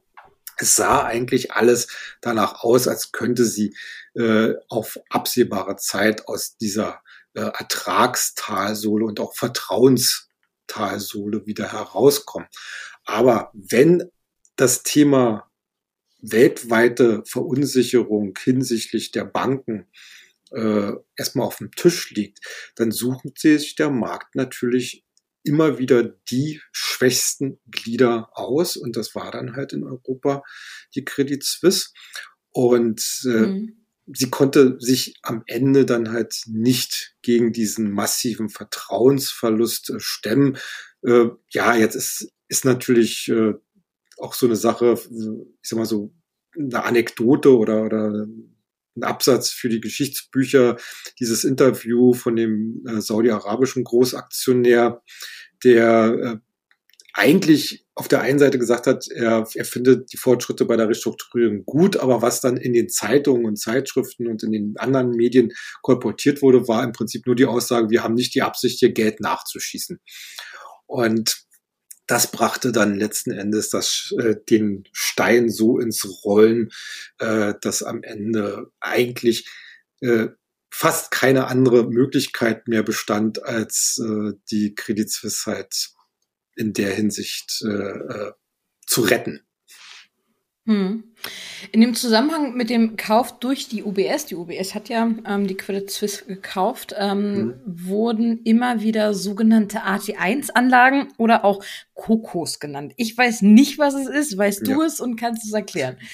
Es 0.59 0.75
sah 0.75 1.05
eigentlich 1.05 1.53
alles 1.53 1.89
danach 2.21 2.63
aus, 2.63 2.89
als 2.89 3.13
könnte 3.13 3.45
sie 3.45 3.77
äh, 4.15 4.55
auf 4.69 4.99
absehbare 5.09 5.77
Zeit 5.77 6.27
aus 6.29 6.57
dieser 6.57 7.01
äh, 7.35 7.41
Ertragstalsohle 7.41 9.07
und 9.07 9.21
auch 9.21 9.35
Vertrauenstalsohle 9.35 11.47
wieder 11.47 11.73
herauskommen. 11.73 12.49
Aber 13.05 13.51
wenn 13.55 14.11
das 14.57 14.83
Thema 14.83 15.49
weltweite 16.21 17.23
Verunsicherung 17.27 18.35
hinsichtlich 18.39 19.11
der 19.11 19.25
Banken 19.25 19.87
äh, 20.53 20.93
erstmal 21.17 21.47
auf 21.47 21.57
dem 21.57 21.71
Tisch 21.73 22.11
liegt, 22.11 22.41
dann 22.77 22.93
sucht 22.93 23.39
sich 23.39 23.75
der 23.75 23.91
Markt 23.91 24.35
natürlich 24.35 25.05
immer 25.45 25.79
wieder 25.79 26.03
die 26.03 26.61
schwächsten 26.73 27.61
Glieder 27.71 28.31
aus. 28.33 28.77
Und 28.77 28.97
das 28.97 29.15
war 29.15 29.31
dann 29.31 29.57
halt 29.57 29.73
in 29.73 29.85
Europa 29.85 30.43
die 30.95 31.05
Credit 31.05 31.43
Suisse. 31.43 31.91
Und 32.51 33.03
äh, 33.25 33.47
mhm. 33.47 33.87
sie 34.07 34.31
konnte 34.31 34.77
sich 34.79 35.19
am 35.23 35.43
Ende 35.47 35.85
dann 35.85 36.13
halt 36.13 36.43
nicht 36.47 37.15
gegen 37.23 37.53
diesen 37.53 37.91
massiven 37.91 38.49
Vertrauensverlust 38.49 39.91
äh, 39.91 40.01
stemmen. 40.01 40.59
Äh, 41.03 41.27
ja, 41.51 41.75
jetzt 41.75 41.95
ist, 41.95 42.29
ist 42.49 42.65
natürlich 42.65 43.29
äh, 43.29 43.55
auch 44.19 44.35
so 44.35 44.47
eine 44.47 44.57
Sache, 44.57 44.95
ich 44.95 45.69
sag 45.69 45.79
mal 45.79 45.87
so, 45.87 46.15
eine 46.55 46.85
Anekdote 46.85 47.57
oder, 47.57 47.83
oder 47.85 48.27
ein 48.97 49.05
Absatz 49.05 49.51
für 49.51 49.69
die 49.69 49.81
Geschichtsbücher, 49.81 50.77
dieses 51.19 51.45
Interview 51.45 52.13
von 52.13 52.37
dem 52.37 52.85
äh, 52.87 53.01
saudi-arabischen 53.01 53.85
Großaktionär, 53.85 55.03
der 55.65 56.15
äh, 56.23 56.37
eigentlich 57.15 57.87
auf 57.95 58.09
der 58.09 58.23
einen 58.23 58.39
Seite 58.39 58.59
gesagt 58.59 58.87
hat, 58.87 59.07
er, 59.09 59.47
er 59.55 59.65
findet 59.65 60.13
die 60.13 60.17
Fortschritte 60.17 60.65
bei 60.65 60.77
der 60.77 60.89
Restrukturierung 60.89 61.65
gut, 61.67 61.97
aber 61.99 62.23
was 62.23 62.41
dann 62.41 62.57
in 62.57 62.73
den 62.73 62.89
Zeitungen 62.89 63.45
und 63.45 63.59
Zeitschriften 63.59 64.29
und 64.29 64.43
in 64.43 64.53
den 64.53 64.75
anderen 64.79 65.11
Medien 65.11 65.53
kolportiert 65.83 66.41
wurde, 66.41 66.67
war 66.69 66.83
im 66.83 66.93
Prinzip 66.93 67.27
nur 67.27 67.37
die 67.37 67.45
Aussage, 67.45 67.91
wir 67.91 68.03
haben 68.03 68.15
nicht 68.15 68.35
die 68.35 68.43
Absicht, 68.43 68.79
hier 68.79 68.93
Geld 68.93 69.21
nachzuschießen. 69.21 70.01
Und 70.87 71.45
das 72.13 72.31
brachte 72.31 72.73
dann 72.73 72.99
letzten 72.99 73.31
Endes 73.31 73.71
das, 73.71 74.15
äh, 74.19 74.37
den 74.51 74.85
Stein 74.93 75.49
so 75.49 75.79
ins 75.79 76.07
Rollen, 76.25 76.71
äh, 77.19 77.55
dass 77.63 77.83
am 77.83 78.03
Ende 78.03 78.71
eigentlich 78.81 79.49
äh, 80.01 80.29
fast 80.71 81.11
keine 81.11 81.47
andere 81.47 81.89
Möglichkeit 81.89 82.69
mehr 82.69 82.83
bestand, 82.83 83.43
als 83.45 83.99
äh, 83.99 84.35
die 84.51 84.75
Credit 84.75 85.11
Suisse 85.11 85.51
halt 85.51 85.95
in 86.55 86.75
der 86.75 86.95
Hinsicht 86.95 87.63
äh, 87.65 87.69
äh 87.69 88.33
zu 88.87 89.01
retten. 89.01 89.41
Hm. 90.65 91.03
In 91.73 91.81
dem 91.81 91.95
Zusammenhang 91.95 92.55
mit 92.55 92.71
dem 92.71 92.97
Kauf 92.97 93.41
durch 93.41 93.69
die 93.69 93.83
UBS, 93.83 94.27
die 94.27 94.37
UBS 94.37 94.77
hat 94.77 94.89
ja 94.89 95.11
ähm, 95.27 95.49
die 95.49 95.57
Credit 95.57 95.91
Suisse 95.91 96.25
gekauft, 96.25 96.95
ähm, 96.97 97.35
hm. 97.35 97.55
wurden 97.65 98.41
immer 98.45 98.81
wieder 98.81 99.13
sogenannte 99.13 99.81
AT1-Anlagen 99.81 101.09
oder 101.19 101.45
auch 101.45 101.65
Kokos 101.95 102.61
genannt. 102.61 102.93
Ich 102.97 103.19
weiß 103.19 103.43
nicht, 103.43 103.79
was 103.79 103.95
es 103.95 104.07
ist. 104.09 104.39
Weißt 104.39 104.65
du 104.67 104.83
ja. 104.83 104.87
es 104.87 105.01
und 105.01 105.17
kannst 105.17 105.45
es 105.45 105.53
erklären? 105.53 105.97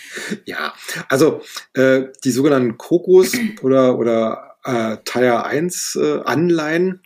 Ja, 0.46 0.72
also 1.08 1.42
äh, 1.74 2.04
die 2.24 2.30
sogenannten 2.30 2.78
Kokos 2.78 3.32
oder, 3.62 3.98
oder 3.98 4.56
äh, 4.64 4.96
Tire 5.04 5.44
1 5.44 5.98
äh, 6.00 6.20
Anleihen 6.24 7.02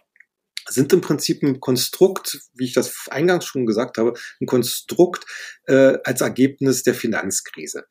sind 0.68 0.92
im 0.92 1.00
Prinzip 1.00 1.42
ein 1.42 1.60
Konstrukt, 1.60 2.40
wie 2.54 2.64
ich 2.64 2.72
das 2.72 3.08
eingangs 3.10 3.44
schon 3.44 3.66
gesagt 3.66 3.98
habe, 3.98 4.14
ein 4.40 4.46
Konstrukt 4.46 5.24
äh, 5.66 5.98
als 6.04 6.20
Ergebnis 6.20 6.82
der 6.82 6.94
Finanzkrise. 6.94 7.84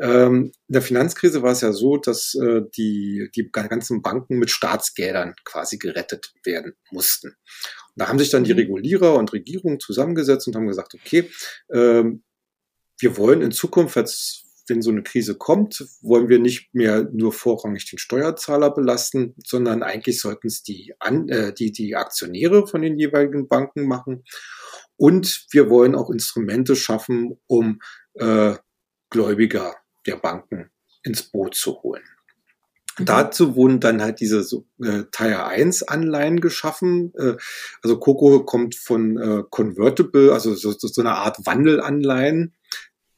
Ähm, 0.00 0.52
in 0.68 0.72
der 0.72 0.82
Finanzkrise 0.82 1.42
war 1.42 1.52
es 1.52 1.60
ja 1.60 1.72
so, 1.72 1.96
dass 1.96 2.34
äh, 2.34 2.62
die, 2.76 3.30
die 3.34 3.50
ganzen 3.50 4.02
Banken 4.02 4.38
mit 4.38 4.50
Staatsgeldern 4.50 5.34
quasi 5.44 5.78
gerettet 5.78 6.32
werden 6.44 6.74
mussten. 6.90 7.28
Und 7.28 7.94
da 7.96 8.08
haben 8.08 8.18
sich 8.18 8.30
dann 8.30 8.44
die 8.44 8.52
mhm. 8.52 8.60
Regulierer 8.60 9.14
und 9.14 9.32
Regierungen 9.32 9.80
zusammengesetzt 9.80 10.46
und 10.46 10.56
haben 10.56 10.68
gesagt, 10.68 10.94
okay, 10.94 11.30
ähm, 11.72 12.22
wir 13.00 13.16
wollen 13.16 13.42
in 13.42 13.52
Zukunft 13.52 13.96
als 13.96 14.47
wenn 14.68 14.82
so 14.82 14.90
eine 14.90 15.02
Krise 15.02 15.36
kommt, 15.36 15.84
wollen 16.02 16.28
wir 16.28 16.38
nicht 16.38 16.74
mehr 16.74 17.08
nur 17.12 17.32
vorrangig 17.32 17.90
den 17.90 17.98
Steuerzahler 17.98 18.70
belasten, 18.70 19.34
sondern 19.44 19.82
eigentlich 19.82 20.20
sollten 20.20 20.48
es 20.48 20.62
die, 20.62 20.94
An 20.98 21.28
äh, 21.28 21.52
die, 21.52 21.72
die 21.72 21.96
Aktionäre 21.96 22.66
von 22.66 22.82
den 22.82 22.98
jeweiligen 22.98 23.48
Banken 23.48 23.86
machen. 23.86 24.24
Und 24.96 25.46
wir 25.50 25.70
wollen 25.70 25.94
auch 25.94 26.10
Instrumente 26.10 26.76
schaffen, 26.76 27.38
um 27.46 27.80
äh, 28.14 28.54
Gläubiger 29.10 29.76
der 30.06 30.16
Banken 30.16 30.70
ins 31.02 31.22
Boot 31.22 31.54
zu 31.54 31.82
holen. 31.82 32.02
Mhm. 32.98 33.04
Dazu 33.04 33.54
wurden 33.56 33.80
dann 33.80 34.02
halt 34.02 34.20
diese 34.20 34.40
äh, 34.82 35.04
Tier 35.10 35.46
1 35.46 35.84
Anleihen 35.84 36.40
geschaffen. 36.40 37.12
Äh, 37.16 37.36
also 37.82 37.98
Coco 37.98 38.44
kommt 38.44 38.74
von 38.74 39.16
äh, 39.16 39.42
Convertible, 39.48 40.32
also 40.32 40.54
so, 40.54 40.72
so 40.72 41.00
eine 41.00 41.14
Art 41.14 41.38
Wandelanleihen 41.46 42.54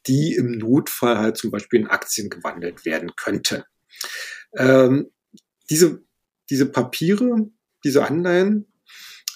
die 0.07 0.35
im 0.35 0.51
Notfall 0.51 1.17
halt 1.17 1.37
zum 1.37 1.51
Beispiel 1.51 1.81
in 1.81 1.87
Aktien 1.87 2.29
gewandelt 2.29 2.85
werden 2.85 3.15
könnten. 3.15 3.63
Ähm, 4.57 5.11
diese, 5.69 6.03
diese 6.49 6.65
Papiere, 6.65 7.49
diese 7.83 8.05
Anleihen 8.05 8.71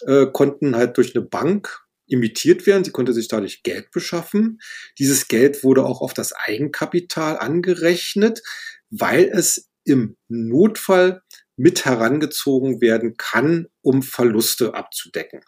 äh, 0.06 0.26
konnten 0.32 0.76
halt 0.76 0.98
durch 0.98 1.16
eine 1.16 1.26
Bank 1.26 1.86
imitiert 2.08 2.68
werden. 2.68 2.84
Sie 2.84 2.92
konnte 2.92 3.14
sich 3.14 3.28
dadurch 3.28 3.64
Geld 3.64 3.92
beschaffen. 3.92 4.60
Dieses 5.00 5.28
Geld 5.28 5.64
wurde 5.64 5.86
auch 5.86 6.02
auf 6.02 6.14
das 6.14 6.34
Eigenkapital 6.34 7.38
angerechnet, 7.38 8.42
weil 8.90 9.26
es 9.26 9.70
im 9.84 10.18
Notfall 10.28 11.22
mit 11.58 11.86
herangezogen 11.86 12.82
werden 12.82 13.16
kann, 13.18 13.68
um 13.82 14.04
Verluste 14.04 14.74
abzudecken. 14.74 15.42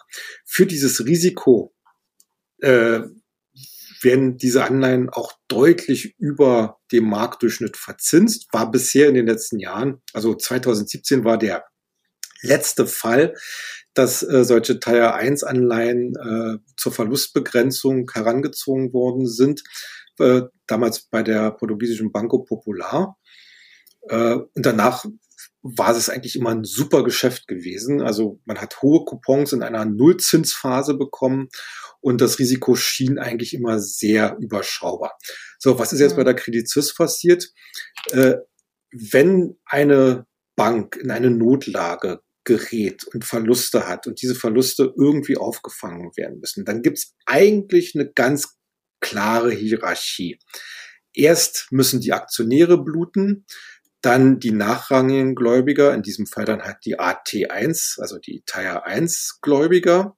Für 0.46 0.66
dieses 0.66 1.06
Risiko 1.06 1.74
äh, 2.60 3.02
werden 4.04 4.38
diese 4.38 4.63
Anleihen 4.63 5.10
auch 5.10 5.34
deutlich 5.48 6.16
über 6.18 6.77
dem 6.92 7.10
Marktdurchschnitt 7.10 7.77
verzinst, 7.77 8.48
war 8.51 8.72
bisher 8.72 9.10
in 9.10 9.16
den 9.16 9.27
letzten 9.27 9.60
Jahren, 9.60 10.01
also 10.13 10.36
2017 10.36 11.24
war 11.24 11.38
der 11.38 11.66
letzte 12.42 12.86
Fall, 12.86 13.36
dass 13.94 14.22
äh, 14.22 14.44
solche 14.44 14.80
Tier 14.80 15.16
1 15.16 15.44
Anleihen 15.44 16.13
äh, 16.16 16.58
zur 16.75 16.92
Verlustbegrenzung 16.92 18.10
herangezogen 18.13 18.94
worden 18.94 19.27
sind, 19.27 19.63
äh, 20.20 20.44
damals 20.68 21.08
bei 21.10 21.24
der 21.24 21.51
portugiesischen 21.51 22.12
Banco 22.12 22.44
Popular. 22.44 23.18
Äh, 24.10 24.36
und 24.36 24.66
danach 24.66 25.06
war 25.62 25.96
es 25.96 26.10
eigentlich 26.10 26.36
immer 26.36 26.51
ein 26.51 26.63
super 26.63 27.04
Geschäft 27.04 27.48
gewesen. 27.48 28.01
Also 28.01 28.39
man 28.46 28.60
hat 28.60 28.82
hohe 28.82 29.04
Coupons 29.06 29.54
in 29.54 29.63
einer 29.63 29.86
Nullzinsphase 29.86 30.94
bekommen 30.94 31.50
und 32.08 32.22
das 32.22 32.40
Risiko 32.40 32.76
schien 32.76 33.20
eigentlich 33.20 33.54
immer 33.54 33.82
sehr 33.82 34.38
überschaubar. 34.40 35.18
So, 35.60 35.78
was 35.78 35.92
ist 35.92 36.00
jetzt 36.00 36.16
bei 36.16 36.24
der 36.24 36.36
Credit 36.36 36.66
Suisse 36.70 36.94
passiert? 36.96 37.50
Äh, 38.12 38.36
wenn 38.92 39.58
eine 39.66 40.26
Bank 40.56 40.96
in 40.96 41.12
eine 41.12 41.30
Notlage 41.30 42.22
gerät 42.46 43.04
und 43.14 43.26
Verluste 43.26 43.90
hat 43.90 44.08
und 44.08 44.22
diese 44.22 44.36
Verluste 44.36 44.94
irgendwie 44.98 45.36
aufgefangen 45.36 46.12
werden 46.16 46.40
müssen, 46.40 46.64
dann 46.64 46.82
gibt 46.82 47.00
es 47.00 47.14
eigentlich 47.26 47.94
eine 47.94 48.10
ganz 48.10 48.56
klare 49.02 49.52
Hierarchie. 49.52 50.40
Erst 51.14 51.68
müssen 51.72 52.00
die 52.00 52.14
Aktionäre 52.14 52.82
bluten, 52.82 53.46
dann 54.00 54.40
die 54.40 54.52
nachrangigen 54.52 55.36
Gläubiger, 55.36 55.94
in 55.94 56.04
diesem 56.04 56.26
Fall 56.26 56.46
dann 56.46 56.62
halt 56.62 56.78
die 56.86 56.98
AT1, 56.98 58.00
also 58.00 58.18
die 58.18 58.44
Tier 58.46 58.86
1 58.86 59.40
Gläubiger. 59.42 60.17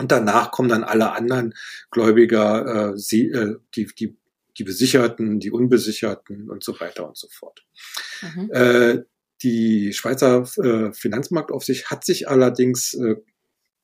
Und 0.00 0.12
danach 0.12 0.52
kommen 0.52 0.68
dann 0.68 0.84
alle 0.84 1.12
anderen 1.12 1.54
Gläubiger, 1.90 2.92
äh, 2.92 2.98
sie, 2.98 3.28
äh, 3.30 3.56
die, 3.74 3.86
die, 3.86 4.16
die 4.56 4.64
Besicherten, 4.64 5.40
die 5.40 5.50
Unbesicherten 5.50 6.48
und 6.50 6.62
so 6.62 6.78
weiter 6.78 7.06
und 7.06 7.16
so 7.16 7.28
fort. 7.28 7.64
Mhm. 8.22 8.50
Äh, 8.52 8.98
die 9.42 9.92
Schweizer 9.92 10.42
äh, 10.62 10.92
Finanzmarktaufsicht 10.92 11.90
hat 11.90 12.04
sich 12.04 12.28
allerdings 12.28 12.94
äh, 12.94 13.16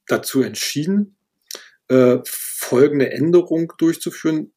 dazu 0.07 0.43
entschieden, 0.43 1.17
äh, 1.89 2.19
folgende 2.25 3.11
Änderung 3.11 3.73
durchzuführen, 3.79 4.53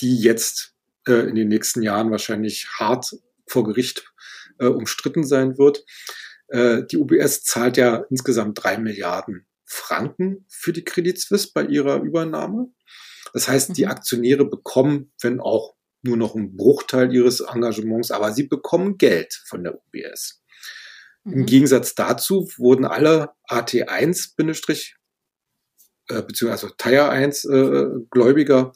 die 0.00 0.16
jetzt 0.18 0.74
äh, 1.06 1.28
in 1.28 1.34
den 1.34 1.48
nächsten 1.48 1.82
Jahren 1.82 2.10
wahrscheinlich 2.10 2.68
hart 2.78 3.16
vor 3.46 3.64
Gericht 3.64 4.12
äh, 4.58 4.66
umstritten 4.66 5.24
sein 5.24 5.58
wird. 5.58 5.84
Äh, 6.48 6.84
die 6.90 6.96
UBS 6.96 7.44
zahlt 7.44 7.76
ja 7.76 8.04
insgesamt 8.10 8.62
drei 8.62 8.78
Milliarden 8.78 9.46
Franken 9.70 10.44
für 10.48 10.72
die 10.72 10.84
Credit 10.84 11.18
Suisse 11.18 11.50
bei 11.54 11.64
ihrer 11.64 12.02
Übernahme. 12.02 12.72
Das 13.32 13.48
heißt, 13.48 13.76
die 13.76 13.84
mhm. 13.84 13.90
Aktionäre 13.90 14.44
bekommen, 14.44 15.12
wenn 15.22 15.40
auch 15.40 15.76
nur 16.02 16.16
noch 16.16 16.34
ein 16.34 16.56
Bruchteil 16.56 17.14
ihres 17.14 17.40
Engagements, 17.40 18.10
aber 18.10 18.32
sie 18.32 18.44
bekommen 18.44 18.98
Geld 18.98 19.32
von 19.46 19.62
der 19.62 19.74
UBS. 19.74 20.42
Mhm. 21.24 21.32
Im 21.32 21.46
Gegensatz 21.46 21.94
dazu 21.94 22.50
wurden 22.56 22.84
alle 22.84 23.30
AT1 23.48 24.34
äh, 26.08 26.22
beziehungsweise 26.22 26.66
also 26.66 26.74
Tier 26.76 27.08
1 27.08 27.44
äh, 27.44 27.86
Gläubiger 28.10 28.72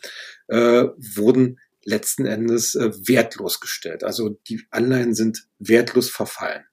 äh, 0.49 0.85
wurden 1.17 1.59
letzten 1.85 2.27
Endes 2.27 2.77
äh, 2.77 2.93
wertlos 3.09 3.61
gestellt. 3.61 4.05
Also 4.05 4.41
die 4.49 4.63
Anleihen 4.71 5.15
sind 5.15 5.49
wertlos 5.59 6.09
verfallen 6.09 6.65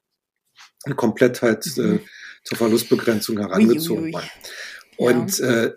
und 0.86 0.96
komplett 0.96 1.42
halt 1.42 1.66
äh, 1.78 1.82
mhm. 1.82 1.96
äh, 1.96 2.00
zur 2.44 2.58
Verlustbegrenzung 2.58 3.38
herangezogen 3.38 4.14
worden. 4.14 4.30
Und 4.98 5.40
äh, 5.40 5.74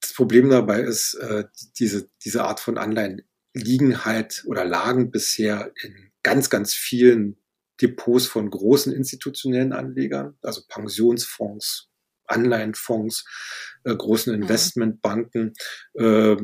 das 0.00 0.12
Problem 0.12 0.48
dabei 0.48 0.80
ist, 0.80 1.14
äh, 1.14 1.44
diese, 1.78 2.08
diese 2.24 2.44
Art 2.44 2.60
von 2.60 2.78
Anleihen 2.78 3.22
liegen 3.54 4.04
halt 4.04 4.44
oder 4.46 4.64
lagen 4.64 5.10
bisher 5.10 5.72
in 5.82 6.12
ganz, 6.22 6.50
ganz 6.50 6.74
vielen 6.74 7.38
Depots 7.80 8.26
von 8.26 8.50
großen 8.50 8.92
institutionellen 8.92 9.72
Anlegern, 9.72 10.36
also 10.42 10.62
Pensionsfonds, 10.68 11.88
Anleihenfonds, 12.26 13.24
äh, 13.84 13.94
großen 13.94 14.34
mhm. 14.34 14.42
Investmentbanken. 14.42 15.54
Äh, 15.94 16.36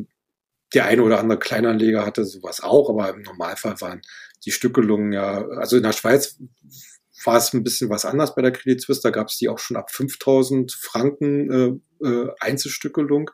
der 0.73 0.87
eine 0.87 1.03
oder 1.03 1.21
andere 1.21 1.39
Kleinanleger 1.39 2.05
hatte 2.05 2.25
sowas 2.25 2.61
auch, 2.61 2.91
aber 2.91 3.11
im 3.11 3.23
Normalfall 3.23 3.81
waren 3.81 4.03
die 4.45 4.51
Stückelungen 4.51 5.13
ja, 5.13 5.47
also 5.49 5.77
in 5.77 5.85
der 5.85 5.93
Schweiz 5.93 6.39
war 7.25 7.37
es 7.37 7.53
ein 7.53 7.63
bisschen 7.63 7.91
was 7.91 8.05
anders 8.05 8.35
bei 8.35 8.43
der 8.43 8.53
Credit 8.53 8.81
Suisse. 8.81 9.01
Da 9.03 9.11
gab 9.11 9.29
es 9.29 9.39
die 9.39 9.49
auch 9.49 9.59
schon 9.59 9.77
ab 9.77 9.91
5000 9.91 10.73
Franken 10.73 11.81
äh, 12.03 12.07
äh, 12.07 12.31
Einzelstückelung. 12.41 13.31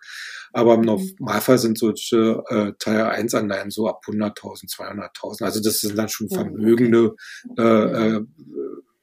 Aber 0.52 0.74
im 0.74 0.80
mhm. 0.80 1.14
Normalfall 1.18 1.58
sind 1.58 1.78
solche 1.78 2.42
äh, 2.48 2.72
Teil 2.78 3.02
1 3.02 3.34
Anleihen 3.34 3.70
so 3.70 3.88
ab 3.88 4.02
100.000, 4.06 4.70
200.000. 4.70 5.44
Also 5.44 5.60
das 5.60 5.80
sind 5.80 5.96
dann 5.96 6.08
schon 6.08 6.28
vermögende 6.28 7.14
äh, 7.58 7.62
äh, 7.62 8.24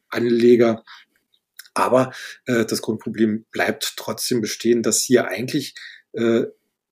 Anleger. 0.09 0.83
Aber 1.73 2.11
äh, 2.45 2.65
das 2.65 2.81
Grundproblem 2.81 3.45
bleibt 3.51 3.93
trotzdem 3.97 4.41
bestehen, 4.41 4.81
dass 4.81 5.01
hier 5.01 5.27
eigentlich 5.27 5.75
äh, 6.13 6.45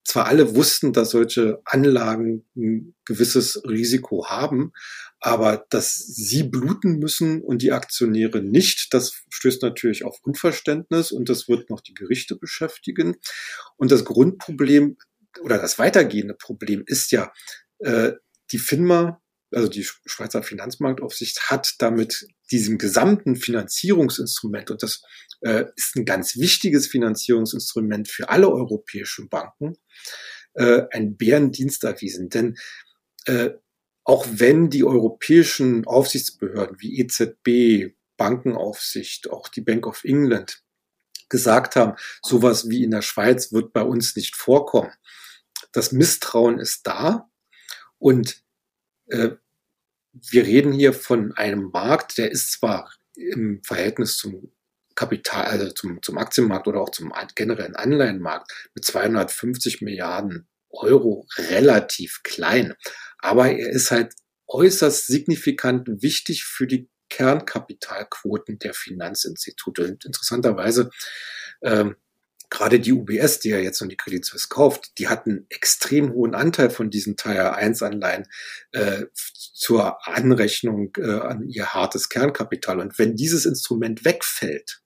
zwar 0.05 0.27
alle 0.27 0.55
wussten, 0.55 0.93
dass 0.93 1.09
solche 1.09 1.61
Anlagen 1.65 2.45
ein 2.55 2.95
gewisses 3.05 3.61
Risiko 3.67 4.27
haben, 4.27 4.71
aber 5.19 5.65
dass 5.69 5.95
sie 5.95 6.43
bluten 6.43 6.99
müssen 6.99 7.41
und 7.41 7.63
die 7.63 7.71
Aktionäre 7.71 8.41
nicht, 8.41 8.93
das 8.93 9.23
stößt 9.29 9.63
natürlich 9.63 10.05
auf 10.05 10.19
Unverständnis 10.21 11.11
und 11.11 11.27
das 11.27 11.49
wird 11.49 11.69
noch 11.71 11.81
die 11.81 11.95
Gerichte 11.95 12.35
beschäftigen. 12.35 13.15
Und 13.77 13.91
das 13.91 14.05
Grundproblem 14.05 14.97
oder 15.41 15.57
das 15.57 15.79
weitergehende 15.79 16.35
Problem 16.35 16.83
ist 16.85 17.11
ja, 17.11 17.33
äh, 17.79 18.13
die 18.51 18.59
FINMA, 18.59 19.21
also 19.51 19.67
die 19.67 19.87
Schweizer 20.05 20.43
Finanzmarktaufsicht, 20.43 21.49
hat 21.49 21.73
damit 21.79 22.27
diesem 22.51 22.77
gesamten 22.77 23.35
Finanzierungsinstrument, 23.35 24.69
und 24.69 24.83
das 24.83 25.01
äh, 25.41 25.65
ist 25.75 25.95
ein 25.95 26.05
ganz 26.05 26.37
wichtiges 26.37 26.87
Finanzierungsinstrument 26.87 28.07
für 28.07 28.29
alle 28.29 28.49
europäischen 28.49 29.29
Banken, 29.29 29.77
äh, 30.53 30.83
einen 30.91 31.17
Bärendienst 31.17 31.83
erwiesen. 31.83 32.29
Denn 32.29 32.57
äh, 33.25 33.51
auch 34.03 34.25
wenn 34.29 34.69
die 34.69 34.83
europäischen 34.83 35.85
Aufsichtsbehörden 35.85 36.77
wie 36.79 36.99
EZB, 36.99 37.95
Bankenaufsicht, 38.17 39.29
auch 39.29 39.49
die 39.49 39.61
Bank 39.61 39.87
of 39.87 40.03
England 40.03 40.63
gesagt 41.27 41.75
haben, 41.75 41.97
sowas 42.21 42.69
wie 42.69 42.83
in 42.83 42.91
der 42.91 43.01
Schweiz 43.01 43.51
wird 43.51 43.73
bei 43.73 43.81
uns 43.81 44.15
nicht 44.15 44.35
vorkommen. 44.35 44.91
Das 45.71 45.91
Misstrauen 45.91 46.59
ist 46.59 46.87
da 46.87 47.29
und 47.97 48.43
äh, 49.07 49.31
wir 50.13 50.45
reden 50.45 50.71
hier 50.71 50.93
von 50.93 51.33
einem 51.33 51.71
Markt, 51.71 52.17
der 52.17 52.31
ist 52.31 52.51
zwar 52.53 52.93
im 53.15 53.61
Verhältnis 53.63 54.17
zum 54.17 54.51
Kapital, 54.95 55.45
also 55.45 55.71
zum, 55.71 56.01
zum 56.01 56.17
Aktienmarkt 56.17 56.67
oder 56.67 56.81
auch 56.81 56.89
zum 56.89 57.13
generellen 57.35 57.75
Anleihenmarkt 57.75 58.51
mit 58.73 58.85
250 58.85 59.81
Milliarden 59.81 60.47
Euro 60.69 61.27
relativ 61.37 62.21
klein. 62.23 62.73
Aber 63.19 63.49
er 63.49 63.69
ist 63.69 63.91
halt 63.91 64.13
äußerst 64.47 65.07
signifikant 65.07 65.87
wichtig 66.01 66.43
für 66.43 66.67
die 66.67 66.89
Kernkapitalquoten 67.09 68.59
der 68.59 68.73
Finanzinstitute. 68.73 69.85
Und 69.85 70.05
interessanterweise, 70.05 70.89
ähm, 71.61 71.95
gerade 72.49 72.79
die 72.79 72.93
UBS, 72.93 73.39
die 73.39 73.49
ja 73.49 73.57
jetzt 73.57 73.81
noch 73.81 73.89
die 73.89 73.97
Credit 73.97 74.23
Suisse 74.23 74.47
kauft, 74.49 74.97
die 74.97 75.07
hat 75.07 75.25
einen 75.25 75.45
extrem 75.49 76.13
hohen 76.13 76.35
Anteil 76.35 76.69
von 76.69 76.89
diesen 76.89 77.17
Tier 77.17 77.55
1 77.55 77.81
Anleihen 77.83 78.27
äh, 78.71 79.05
zur 79.13 80.07
Anrechnung 80.07 80.91
äh, 80.97 81.19
an 81.19 81.47
ihr 81.47 81.73
hartes 81.73 82.09
Kernkapital. 82.09 82.79
Und 82.79 82.97
wenn 82.99 83.15
dieses 83.15 83.45
Instrument 83.45 84.05
wegfällt, 84.05 84.81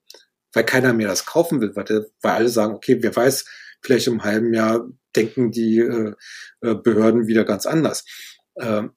weil 0.54 0.64
keiner 0.64 0.94
mehr 0.94 1.08
das 1.08 1.26
kaufen 1.26 1.62
will, 1.62 1.76
weil, 1.76 2.08
weil 2.22 2.32
alle 2.32 2.50
sagen, 2.50 2.74
okay, 2.74 2.98
wer 3.02 3.16
weiß, 3.16 3.46
vielleicht 3.82 4.08
im 4.08 4.24
halben 4.24 4.54
Jahr 4.54 4.88
denken 5.16 5.52
die 5.52 5.80
äh, 5.80 6.14
äh, 6.62 6.76
Behörden 6.76 7.28
wieder 7.28 7.46
ganz 7.46 7.66
anders. 7.66 8.06
Ähm, 8.60 8.92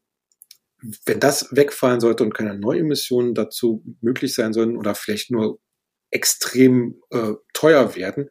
wenn 1.04 1.20
das 1.20 1.48
wegfallen 1.52 2.00
sollte 2.00 2.24
und 2.24 2.34
keine 2.34 2.58
Neuemissionen 2.58 3.34
dazu 3.34 3.84
möglich 4.00 4.34
sein 4.34 4.52
sollen 4.52 4.76
oder 4.76 4.94
vielleicht 4.94 5.30
nur 5.30 5.60
extrem 6.10 7.00
äh, 7.10 7.32
teuer 7.54 7.94
werden, 7.94 8.28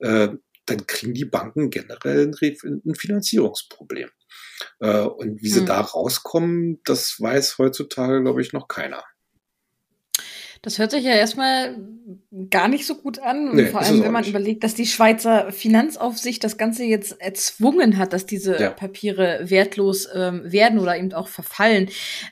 äh, 0.00 0.28
dann 0.66 0.86
kriegen 0.86 1.14
die 1.14 1.24
Banken 1.24 1.70
generell 1.70 2.26
ein, 2.26 2.82
ein 2.84 2.94
Finanzierungsproblem. 2.94 4.10
Äh, 4.80 5.00
und 5.00 5.42
wie 5.42 5.48
sie 5.48 5.60
hm. 5.60 5.66
da 5.66 5.80
rauskommen, 5.80 6.80
das 6.84 7.16
weiß 7.18 7.58
heutzutage, 7.58 8.20
glaube 8.22 8.42
ich, 8.42 8.52
noch 8.52 8.68
keiner. 8.68 9.04
Das 10.66 10.80
hört 10.80 10.90
sich 10.90 11.04
ja 11.04 11.12
erstmal 11.12 11.76
gar 12.50 12.66
nicht 12.66 12.86
so 12.86 12.96
gut 12.96 13.20
an. 13.20 13.54
Nee, 13.54 13.66
vor 13.66 13.82
allem, 13.82 14.02
wenn 14.02 14.10
man 14.10 14.22
nicht. 14.22 14.30
überlegt, 14.30 14.64
dass 14.64 14.74
die 14.74 14.88
Schweizer 14.88 15.52
Finanzaufsicht 15.52 16.42
das 16.42 16.58
Ganze 16.58 16.82
jetzt 16.82 17.20
erzwungen 17.20 17.98
hat, 17.98 18.12
dass 18.12 18.26
diese 18.26 18.60
ja. 18.60 18.70
Papiere 18.70 19.48
wertlos 19.48 20.08
ähm, 20.12 20.42
werden 20.44 20.80
oder 20.80 20.98
eben 20.98 21.12
auch 21.12 21.28
verfallen. 21.28 21.88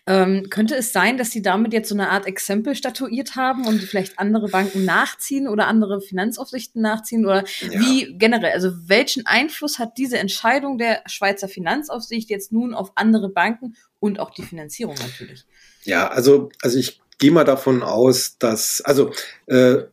Ähm, 0.08 0.48
könnte 0.50 0.74
es 0.74 0.92
sein, 0.92 1.16
dass 1.16 1.30
sie 1.30 1.42
damit 1.42 1.72
jetzt 1.72 1.88
so 1.88 1.94
eine 1.94 2.10
Art 2.10 2.26
Exempel 2.26 2.74
statuiert 2.74 3.36
haben 3.36 3.68
und 3.68 3.80
vielleicht 3.80 4.18
andere 4.18 4.48
Banken 4.48 4.84
nachziehen 4.84 5.46
oder 5.46 5.68
andere 5.68 6.00
Finanzaufsichten 6.00 6.82
nachziehen? 6.82 7.24
Oder 7.26 7.44
ja. 7.60 7.78
wie 7.78 8.18
generell? 8.18 8.50
Also 8.50 8.72
welchen 8.88 9.26
Einfluss 9.26 9.78
hat 9.78 9.96
diese 9.96 10.18
Entscheidung 10.18 10.76
der 10.76 11.04
Schweizer 11.06 11.46
Finanzaufsicht 11.46 12.30
jetzt 12.30 12.50
nun 12.50 12.74
auf 12.74 12.90
andere 12.96 13.28
Banken 13.28 13.76
und 14.00 14.18
auch 14.18 14.30
die 14.30 14.42
Finanzierung 14.42 14.96
natürlich? 14.96 15.44
Ja, 15.84 16.08
also, 16.08 16.48
also 16.62 16.78
ich 16.78 17.00
gehe 17.24 17.32
mal 17.32 17.44
davon 17.44 17.82
aus, 17.82 18.36
dass, 18.36 18.82
also 18.82 19.10
äh, 19.46 19.84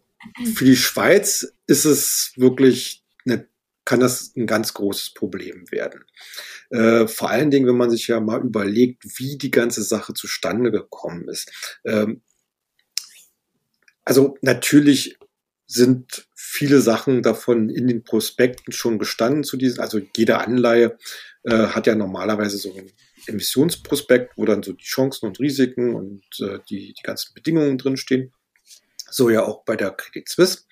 für 0.54 0.66
die 0.66 0.76
Schweiz 0.76 1.54
ist 1.66 1.86
es 1.86 2.34
wirklich, 2.36 3.06
eine, 3.26 3.48
kann 3.86 4.02
das 4.02 4.36
ein 4.36 4.48
ganz 4.48 4.74
großes 4.74 5.14
Problem 5.14 5.64
werden. 5.72 6.04
Äh, 6.72 7.08
vor 7.08 7.30
allen 7.30 7.50
Dingen, 7.50 7.68
wenn 7.68 7.78
man 7.78 7.90
sich 7.90 8.10
ja 8.10 8.20
mal 8.20 8.42
überlegt, 8.42 9.18
wie 9.18 9.38
die 9.38 9.50
ganze 9.50 9.82
Sache 9.82 10.14
zustande 10.14 10.72
gekommen 10.72 11.30
ist. 11.30 11.50
Ähm, 11.86 12.22
also 14.04 14.38
natürlich 14.42 15.18
sind 15.68 16.28
viele 16.36 16.82
Sachen 16.82 17.24
davon 17.24 17.70
in 17.70 17.88
den 17.88 18.04
Prospekten 18.04 18.74
schon 18.74 19.00
gestanden 19.00 19.46
zu 19.46 19.56
diesen, 19.56 19.80
also 19.80 20.02
jede 20.18 20.40
Anleihe 20.40 20.98
äh, 21.44 21.68
hat 21.68 21.88
ja 21.88 21.96
normalerweise 21.96 22.58
so 22.58 22.76
ein 22.76 22.92
Emissionsprospekt, 23.28 24.38
wo 24.38 24.46
dann 24.46 24.64
so 24.64 24.74
die 24.74 24.84
Chancen 24.84 25.28
und 25.28 25.40
Risiken 25.40 25.96
und 25.96 26.24
äh, 26.40 26.60
die, 26.70 26.94
die 26.94 27.04
ganzen 27.04 27.34
Bedingungen 27.34 27.78
drinstehen. 27.78 28.34
So 29.10 29.30
ja 29.30 29.44
auch 29.44 29.64
bei 29.64 29.76
der 29.76 29.92
Credit 29.92 30.28
Suisse. 30.28 30.64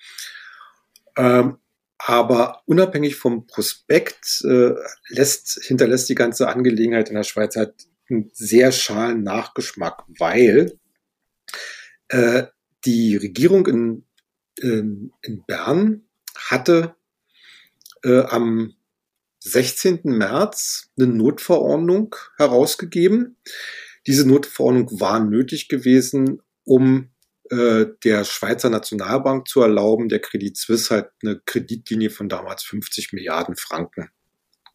Ähm, 1.16 1.58
aber 1.98 2.62
unabhängig 2.66 3.16
vom 3.16 3.46
Prospekt 3.46 4.42
äh, 4.44 4.72
lässt, 5.08 5.60
hinterlässt 5.62 6.08
die 6.08 6.14
ganze 6.14 6.48
Angelegenheit 6.48 7.10
in 7.10 7.14
der 7.14 7.24
Schweiz 7.24 7.56
halt 7.56 7.74
einen 8.08 8.30
sehr 8.32 8.72
schalen 8.72 9.22
Nachgeschmack, 9.22 10.04
weil 10.18 10.78
äh, 12.08 12.44
die 12.84 13.16
Regierung 13.16 13.66
in, 13.66 14.04
in, 14.58 15.12
in 15.22 15.44
Bern 15.44 16.02
hatte 16.36 16.96
äh, 18.02 18.20
am 18.22 18.74
16. 19.40 20.00
März 20.04 20.90
eine 20.98 21.08
Notverordnung 21.08 22.14
herausgegeben, 22.36 23.36
Diese 24.06 24.26
Notverordnung 24.26 25.00
war 25.00 25.20
nötig 25.20 25.68
gewesen, 25.68 26.40
um 26.64 27.10
äh, 27.50 27.86
der 28.04 28.24
Schweizer 28.24 28.70
Nationalbank 28.70 29.48
zu 29.48 29.60
erlauben, 29.60 30.08
der 30.08 30.20
Credit 30.20 30.56
Suisse 30.56 30.94
halt 30.94 31.10
eine 31.22 31.40
Kreditlinie 31.44 32.10
von 32.10 32.28
damals 32.28 32.62
50 32.62 33.12
Milliarden 33.12 33.56
Franken 33.56 34.10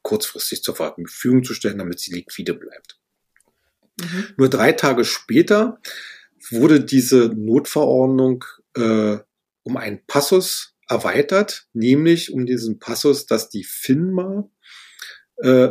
kurzfristig 0.01 0.62
zur 0.62 0.75
Verfügung 0.75 1.43
zu 1.43 1.54
stellen, 1.54 1.80
damit 1.80 1.99
sie 1.99 2.13
liquide 2.13 2.54
bleibt. 2.54 2.99
Mhm. 3.99 4.28
Nur 4.38 4.49
drei 4.49 4.71
Tage 4.73 5.06
später 5.06 5.80
wurde 6.51 6.80
diese 6.80 7.32
Notverordnung 7.36 8.45
äh, 8.75 9.17
um 9.63 9.78
einen 9.78 10.06
Passus 10.06 10.75
erweitert, 10.88 11.67
nämlich 11.73 12.32
um 12.32 12.45
diesen 12.45 12.78
Passus, 12.78 13.25
dass 13.25 13.49
die 13.49 13.63
FINMA 13.63 14.49
äh, 15.38 15.69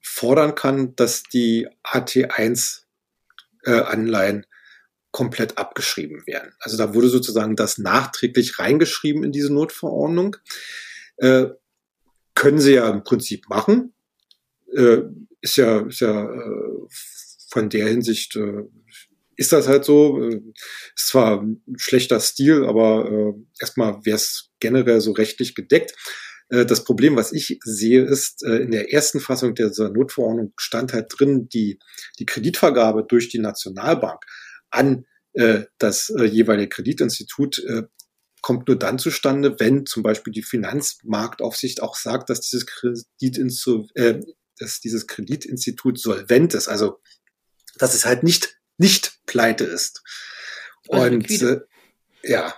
fordern 0.00 0.54
kann, 0.54 0.94
dass 0.96 1.24
die 1.24 1.68
AT1 1.84 2.82
äh, 3.64 4.42
komplett 5.10 5.56
abgeschrieben 5.56 6.26
werden. 6.26 6.52
Also 6.60 6.76
da 6.76 6.94
wurde 6.94 7.08
sozusagen 7.08 7.56
das 7.56 7.78
nachträglich 7.78 8.58
reingeschrieben 8.58 9.24
in 9.24 9.32
diese 9.32 9.52
Notverordnung. 9.52 10.36
Äh, 11.16 11.46
können 12.34 12.58
sie 12.58 12.74
ja 12.74 12.90
im 12.90 13.02
Prinzip 13.02 13.48
machen. 13.48 13.94
Äh, 14.74 14.98
ist 15.40 15.56
ja, 15.56 15.86
ist 15.86 16.00
ja 16.00 16.30
äh, 16.30 16.86
von 17.48 17.70
der 17.70 17.88
Hinsicht 17.88 18.36
äh, 18.36 18.64
ist 19.36 19.52
das 19.52 19.68
halt 19.68 19.84
so. 19.84 20.22
Äh, 20.22 20.42
ist 20.94 21.08
zwar 21.08 21.40
ein 21.40 21.62
schlechter 21.76 22.20
Stil, 22.20 22.64
aber 22.66 23.34
erstmal 23.58 24.04
wäre 24.04 24.16
es 24.16 24.50
generell 24.60 25.00
so 25.00 25.12
rechtlich 25.12 25.54
gedeckt. 25.54 25.94
Äh, 26.48 26.66
das 26.66 26.84
Problem, 26.84 27.16
was 27.16 27.32
ich 27.32 27.58
sehe, 27.64 28.04
ist, 28.04 28.44
äh, 28.44 28.56
in 28.58 28.70
der 28.70 28.92
ersten 28.92 29.20
Fassung 29.20 29.54
dieser 29.54 29.90
Notverordnung 29.90 30.52
stand 30.56 30.92
halt 30.92 31.12
drin, 31.16 31.48
die, 31.48 31.78
die 32.18 32.26
Kreditvergabe 32.26 33.04
durch 33.06 33.28
die 33.28 33.38
Nationalbank 33.38 34.24
an 34.70 35.06
äh, 35.32 35.64
das 35.78 36.10
äh, 36.10 36.24
jeweilige 36.24 36.68
Kreditinstitut 36.68 37.58
äh, 37.58 37.82
kommt 38.42 38.68
nur 38.68 38.78
dann 38.78 38.98
zustande, 38.98 39.58
wenn 39.58 39.86
zum 39.86 40.02
Beispiel 40.02 40.32
die 40.32 40.42
Finanzmarktaufsicht 40.42 41.82
auch 41.82 41.96
sagt, 41.96 42.30
dass 42.30 42.40
dieses, 42.40 42.66
Kreditinstitut, 42.66 43.90
äh, 43.96 44.20
dass 44.58 44.80
dieses 44.80 45.06
Kreditinstitut 45.06 45.98
solvent 45.98 46.54
ist. 46.54 46.68
Also, 46.68 47.00
dass 47.76 47.94
es 47.94 48.06
halt 48.06 48.22
nicht, 48.22 48.58
nicht 48.78 49.18
pleite 49.26 49.64
ist. 49.64 50.02
Also 50.88 51.14
Und 51.14 51.30
äh, 51.30 51.60
ja, 52.22 52.54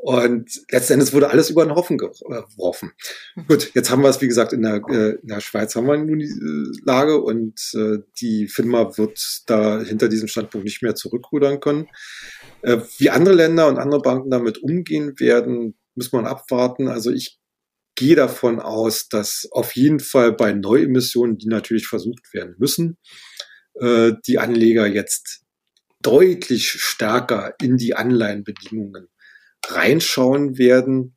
und 0.00 0.62
letzten 0.70 0.92
Endes 0.92 1.12
wurde 1.12 1.30
alles 1.30 1.50
über 1.50 1.64
den 1.64 1.74
Haufen 1.74 1.98
geworfen. 1.98 2.92
Hm. 3.34 3.46
Gut, 3.48 3.72
jetzt 3.74 3.90
haben 3.90 4.02
wir 4.02 4.08
es, 4.08 4.20
wie 4.20 4.28
gesagt, 4.28 4.52
in 4.52 4.62
der, 4.62 4.80
äh, 4.88 5.18
in 5.20 5.26
der 5.26 5.40
Schweiz 5.40 5.74
haben 5.74 5.88
wir 5.88 5.98
nun 5.98 6.20
die 6.20 6.26
äh, 6.26 6.84
Lage 6.84 7.20
und 7.20 7.60
äh, 7.74 7.98
die 8.20 8.46
FINMA 8.46 8.96
wird 8.96 9.20
da 9.46 9.82
hinter 9.82 10.08
diesem 10.08 10.28
Standpunkt 10.28 10.64
nicht 10.64 10.82
mehr 10.82 10.94
zurückrudern 10.94 11.58
können. 11.58 11.88
Äh, 12.62 12.78
wie 12.98 13.10
andere 13.10 13.34
Länder 13.34 13.66
und 13.66 13.78
andere 13.78 14.00
Banken 14.00 14.30
damit 14.30 14.58
umgehen 14.58 15.18
werden, 15.18 15.76
muss 15.96 16.12
man 16.12 16.26
abwarten. 16.26 16.86
Also 16.86 17.10
ich 17.10 17.40
gehe 17.96 18.14
davon 18.14 18.60
aus, 18.60 19.08
dass 19.08 19.48
auf 19.50 19.72
jeden 19.74 19.98
Fall 19.98 20.32
bei 20.32 20.52
Neuemissionen, 20.52 21.38
die 21.38 21.48
natürlich 21.48 21.88
versucht 21.88 22.32
werden 22.32 22.54
müssen, 22.58 22.98
äh, 23.74 24.12
die 24.28 24.38
Anleger 24.38 24.86
jetzt 24.86 25.42
deutlich 26.02 26.70
stärker 26.70 27.54
in 27.60 27.76
die 27.76 27.96
Anleihenbedingungen 27.96 29.08
reinschauen 29.70 30.58
werden. 30.58 31.16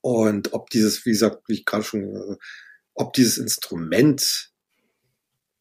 Und 0.00 0.52
ob 0.52 0.70
dieses, 0.70 1.04
wie 1.04 1.10
gesagt, 1.10 1.48
wie 1.48 1.54
ich 1.54 1.64
gerade 1.64 1.84
schon, 1.84 2.38
ob 2.94 3.12
dieses 3.12 3.38
Instrument 3.38 4.52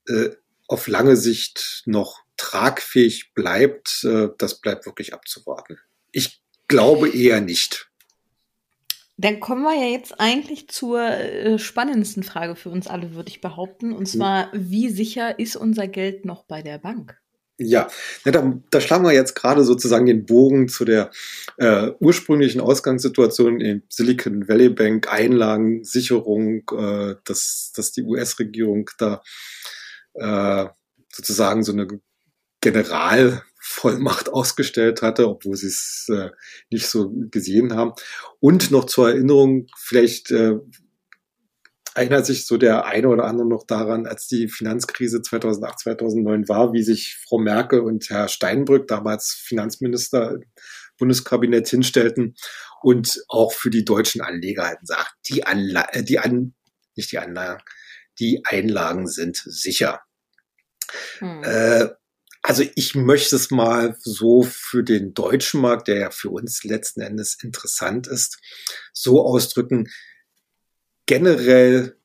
äh, 0.08 0.30
auf 0.68 0.88
lange 0.88 1.16
Sicht 1.16 1.84
noch 1.86 2.24
tragfähig 2.38 3.34
bleibt, 3.34 4.04
äh, 4.04 4.30
das 4.38 4.60
bleibt 4.62 4.86
wirklich 4.86 5.14
abzuwarten. 5.14 5.80
Ich 6.12 6.42
glaube 6.68 7.10
eher 7.10 7.42
nicht. 7.42 7.90
Dann 9.20 9.40
kommen 9.40 9.64
wir 9.64 9.74
ja 9.74 9.90
jetzt 9.90 10.20
eigentlich 10.20 10.68
zur 10.68 11.02
äh, 11.02 11.58
spannendsten 11.58 12.22
Frage 12.22 12.56
für 12.56 12.70
uns 12.70 12.86
alle, 12.86 13.16
würde 13.16 13.30
ich 13.30 13.42
behaupten. 13.42 13.92
Und 13.92 14.06
zwar, 14.06 14.52
wie 14.54 14.90
sicher 14.90 15.40
ist 15.40 15.56
unser 15.56 15.88
Geld 15.88 16.24
noch 16.24 16.44
bei 16.44 16.62
der 16.62 16.78
Bank? 16.78 17.20
Ja, 17.60 17.88
da, 18.24 18.54
da 18.70 18.82
schlagen 18.82 19.04
wir 19.04 19.14
jetzt 19.14 19.34
gerade 19.34 19.64
sozusagen 19.64 20.06
den 20.06 20.26
Bogen 20.26 20.68
zu 20.68 20.86
der 20.86 21.10
äh, 21.58 21.92
ursprünglichen 22.00 22.62
Ausgangssituation 22.62 23.60
in 23.60 23.82
Silicon 23.90 24.48
Valley 24.48 24.70
Bank, 24.70 25.12
Einlagensicherung, 25.12 26.70
äh, 26.72 27.16
dass, 27.24 27.72
dass 27.76 27.92
die 27.92 28.04
US-Regierung 28.04 28.92
da 29.00 29.24
äh, 30.14 30.68
sozusagen 31.12 31.64
so 31.64 31.72
eine 31.72 31.88
Generalvollmacht 32.62 34.30
ausgestellt 34.30 35.02
hatte, 35.02 35.28
obwohl 35.28 35.56
sie 35.56 35.68
es 35.68 36.08
äh, 36.10 36.30
nicht 36.70 36.88
so 36.88 37.12
gesehen 37.32 37.74
haben. 37.74 37.94
Und 38.40 38.70
noch 38.70 38.86
zur 38.86 39.10
Erinnerung, 39.10 39.66
vielleicht 39.78 40.30
äh, 40.30 40.58
erinnert 41.98 42.26
sich 42.26 42.46
so 42.46 42.58
der 42.58 42.86
eine 42.86 43.08
oder 43.10 43.26
andere 43.26 43.48
noch 43.48 43.66
daran, 43.66 44.06
als 44.06 44.28
die 44.28 44.48
Finanzkrise 44.48 45.22
2008, 45.22 45.80
2009 45.80 46.48
war, 46.48 46.72
wie 46.72 46.84
sich 46.84 47.18
Frau 47.28 47.40
Merkel 47.40 47.80
und 47.80 48.10
Herr 48.10 48.28
Steinbrück, 48.28 48.88
damals 48.88 49.34
Finanzminister 49.34 50.36
im 50.36 50.44
Bundeskabinett, 51.00 51.68
hinstellten 51.68 52.36
und 52.82 53.24
auch 53.28 53.52
für 53.52 53.72
die 53.72 53.84
deutschen 53.84 54.22
Anleger 54.22 54.68
halt 54.68 54.80
sagt, 54.84 55.16
die 55.28 55.46
Anla 55.46 55.88
äh, 55.92 56.04
die 56.04 56.20
An 56.20 56.54
nicht 56.96 57.12
die 57.12 57.20
Anlagen, 57.20 57.64
die 58.20 58.42
Einlagen 58.46 59.08
sind 59.08 59.38
sicher. 59.38 60.02
Hm. 61.20 61.44
Äh, 61.44 61.90
also 62.44 62.64
ich 62.76 62.96
möchte 62.96 63.36
es 63.36 63.52
mal 63.52 63.98
so 64.00 64.44
für 64.44 64.84
den 64.84 65.14
deutschen 65.14 65.62
Markt, 65.62 65.88
der 65.88 65.98
ja 65.98 66.12
für 66.12 66.30
uns 66.30 66.64
letzten 66.64 67.02
Endes 67.02 67.38
interessant 67.42 68.08
ist, 68.08 68.40
so 68.94 69.26
ausdrücken, 69.26 69.90
generell 71.08 71.98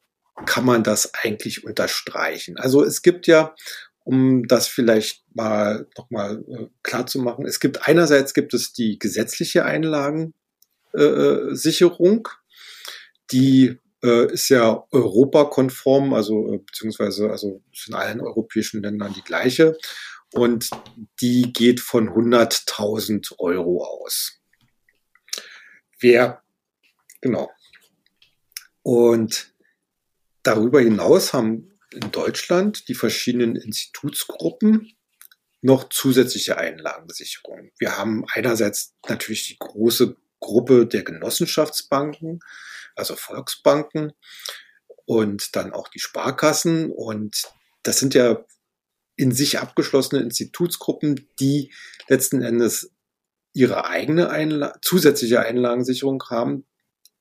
kann 0.46 0.64
man 0.64 0.82
das 0.82 1.12
eigentlich 1.14 1.64
unterstreichen. 1.64 2.56
Also 2.56 2.82
es 2.82 3.02
gibt 3.02 3.26
ja, 3.26 3.54
um 4.04 4.48
das 4.48 4.66
vielleicht 4.66 5.22
mal 5.34 5.86
nochmal 5.96 6.42
äh, 6.48 6.68
klar 6.82 7.06
zu 7.06 7.18
machen, 7.20 7.44
es 7.46 7.60
gibt 7.60 7.86
einerseits 7.86 8.32
gibt 8.32 8.54
es 8.54 8.72
die 8.72 8.98
gesetzliche 8.98 9.66
Einlagensicherung, 9.66 12.28
die 13.30 13.78
äh, 14.02 14.32
ist 14.32 14.48
ja 14.48 14.84
europakonform, 14.90 16.14
also 16.14 16.54
äh, 16.54 16.58
beziehungsweise 16.58 17.30
also 17.30 17.62
ist 17.72 17.88
in 17.88 17.94
allen 17.94 18.20
europäischen 18.20 18.82
Ländern 18.82 19.14
die 19.14 19.22
gleiche 19.22 19.76
und 20.32 20.70
die 21.20 21.52
geht 21.52 21.78
von 21.80 22.08
100.000 22.08 23.38
Euro 23.38 23.84
aus. 23.84 24.40
Wer, 26.00 26.42
genau, 27.20 27.48
und 28.82 29.52
darüber 30.42 30.80
hinaus 30.80 31.32
haben 31.32 31.78
in 31.92 32.10
Deutschland 32.10 32.88
die 32.88 32.94
verschiedenen 32.94 33.56
Institutsgruppen 33.56 34.92
noch 35.60 35.88
zusätzliche 35.88 36.58
Einlagensicherungen. 36.58 37.70
Wir 37.78 37.96
haben 37.96 38.24
einerseits 38.28 38.94
natürlich 39.08 39.46
die 39.48 39.58
große 39.58 40.16
Gruppe 40.40 40.86
der 40.86 41.04
Genossenschaftsbanken, 41.04 42.40
also 42.96 43.14
Volksbanken 43.14 44.12
und 45.04 45.54
dann 45.54 45.72
auch 45.72 45.88
die 45.88 46.00
Sparkassen. 46.00 46.90
Und 46.90 47.44
das 47.84 48.00
sind 48.00 48.14
ja 48.14 48.44
in 49.14 49.32
sich 49.32 49.60
abgeschlossene 49.60 50.20
Institutsgruppen, 50.22 51.28
die 51.38 51.72
letzten 52.08 52.42
Endes 52.42 52.90
ihre 53.52 53.86
eigene 53.86 54.30
Einla 54.30 54.78
zusätzliche 54.82 55.40
Einlagensicherung 55.40 56.22
haben, 56.30 56.66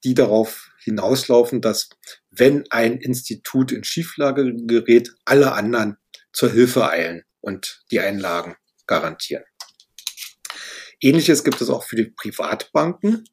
die 0.03 0.13
darauf 0.13 0.71
hinauslaufen, 0.83 1.61
dass 1.61 1.89
wenn 2.29 2.65
ein 2.69 2.97
Institut 2.97 3.71
in 3.71 3.83
Schieflage 3.83 4.55
gerät, 4.65 5.13
alle 5.25 5.53
anderen 5.53 5.97
zur 6.33 6.51
Hilfe 6.51 6.89
eilen 6.89 7.23
und 7.39 7.83
die 7.91 7.99
Einlagen 7.99 8.55
garantieren. 8.87 9.43
Ähnliches 10.99 11.43
gibt 11.43 11.61
es 11.61 11.69
auch 11.69 11.83
für 11.83 11.95
die 11.95 12.11
Privatbanken. 12.11 13.25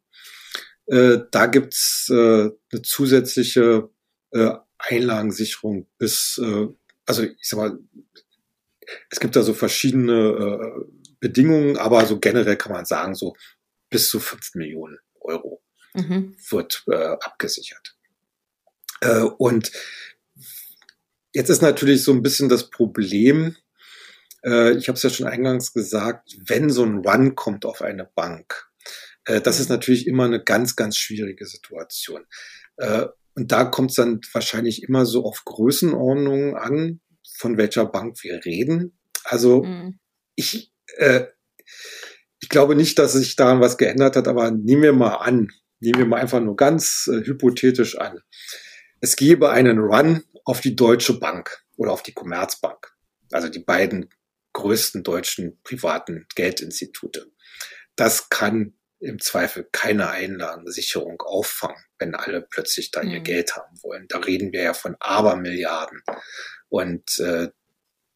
Äh, 0.87 1.19
da 1.31 1.47
gibt 1.47 1.75
es 1.75 2.09
äh, 2.11 2.15
eine 2.15 2.83
zusätzliche 2.83 3.91
äh, 4.31 4.53
Einlagensicherung 4.79 5.87
bis, 5.99 6.41
äh, 6.43 6.67
also 7.07 7.23
ich 7.23 7.37
sag 7.43 7.59
mal, 7.59 7.79
es 9.11 9.21
gibt 9.21 9.37
da 9.37 9.43
so 9.43 9.53
verschiedene 9.53 10.13
äh, 10.13 11.09
Bedingungen, 11.21 11.77
aber 11.77 12.07
so 12.07 12.19
generell 12.19 12.57
kann 12.57 12.73
man 12.73 12.87
sagen, 12.87 13.15
so 13.15 13.35
bis 13.91 14.09
zu 14.09 14.21
fünf 14.21 14.55
Millionen 14.55 14.99
Euro 15.21 15.63
mhm. 15.95 16.37
wird 16.51 16.85
äh, 16.89 16.95
abgesichert. 16.95 17.97
Äh, 19.01 19.21
und 19.21 19.71
jetzt 21.33 21.51
ist 21.51 21.63
natürlich 21.63 22.03
so 22.03 22.13
ein 22.13 22.23
bisschen 22.23 22.49
das 22.49 22.71
Problem, 22.71 23.57
äh, 24.45 24.77
ich 24.77 24.89
habe 24.89 24.97
es 24.97 25.03
ja 25.03 25.11
schon 25.11 25.27
eingangs 25.27 25.73
gesagt, 25.73 26.37
wenn 26.47 26.71
so 26.71 26.85
ein 26.85 26.99
Run 26.99 27.35
kommt 27.35 27.65
auf 27.65 27.83
eine 27.83 28.05
Bank, 28.05 28.69
äh, 29.25 29.41
das 29.41 29.61
ist 29.61 29.69
natürlich 29.69 30.07
immer 30.07 30.25
eine 30.25 30.43
ganz, 30.43 30.77
ganz 30.77 30.97
schwierige 30.97 31.47
Situation. 31.47 32.25
Äh, 32.77 33.07
und 33.35 33.53
da 33.53 33.65
kommt 33.65 33.91
es 33.91 33.97
dann 33.97 34.21
wahrscheinlich 34.33 34.83
immer 34.83 35.07
so 35.07 35.25
auf 35.25 35.45
Größenordnungen 35.45 36.57
an, 36.57 37.01
von 37.37 37.57
welcher 37.57 37.87
Bank 37.87 38.23
wir 38.25 38.45
reden. 38.45 38.99
Also 39.23 39.63
mhm. 39.63 40.01
ich, 40.35 40.73
äh, 40.97 41.27
ich 42.41 42.49
glaube 42.49 42.75
nicht, 42.75 42.99
dass 42.99 43.13
sich 43.13 43.37
daran 43.37 43.61
was 43.61 43.79
geändert 43.79 44.17
hat, 44.17 44.27
aber 44.27 44.51
nehmen 44.51 44.83
wir 44.83 44.93
mal 44.93 45.17
an, 45.17 45.53
nehmen 45.81 45.99
wir 45.99 46.07
mal 46.07 46.21
einfach 46.21 46.41
nur 46.41 46.57
ganz 46.57 47.09
äh, 47.13 47.25
hypothetisch 47.25 47.99
an. 47.99 48.21
Es 49.01 49.17
gäbe 49.17 49.51
einen 49.51 49.79
Run 49.79 50.25
auf 50.45 50.61
die 50.61 50.77
Deutsche 50.77 51.19
Bank 51.19 51.65
oder 51.77 51.93
auf 51.93 52.03
die 52.03 52.13
Commerzbank, 52.13 52.95
also 53.31 53.49
die 53.49 53.61
beiden 53.61 54.11
größten 54.55 55.05
deutschen 55.05 55.61
privaten 55.63 56.27
Geldinstitute. 56.35 57.31
Das 57.97 58.29
kann 58.29 58.75
im 59.01 59.21
Zweifel 59.21 59.69
keine 59.71 60.11
Einlagensicherung 60.11 61.21
auffangen, 61.23 61.85
wenn 61.99 62.15
alle 62.15 62.43
plötzlich 62.43 62.91
da 62.91 63.03
ihr 63.03 63.21
mhm. 63.21 63.25
Geld 63.25 63.57
haben 63.57 63.77
wollen. 63.83 64.07
Da 64.09 64.19
reden 64.19 64.53
wir 64.53 64.63
ja 64.63 64.75
von 64.75 64.97
Abermilliarden. 64.99 66.03
Und 66.69 67.19
äh, 67.21 67.49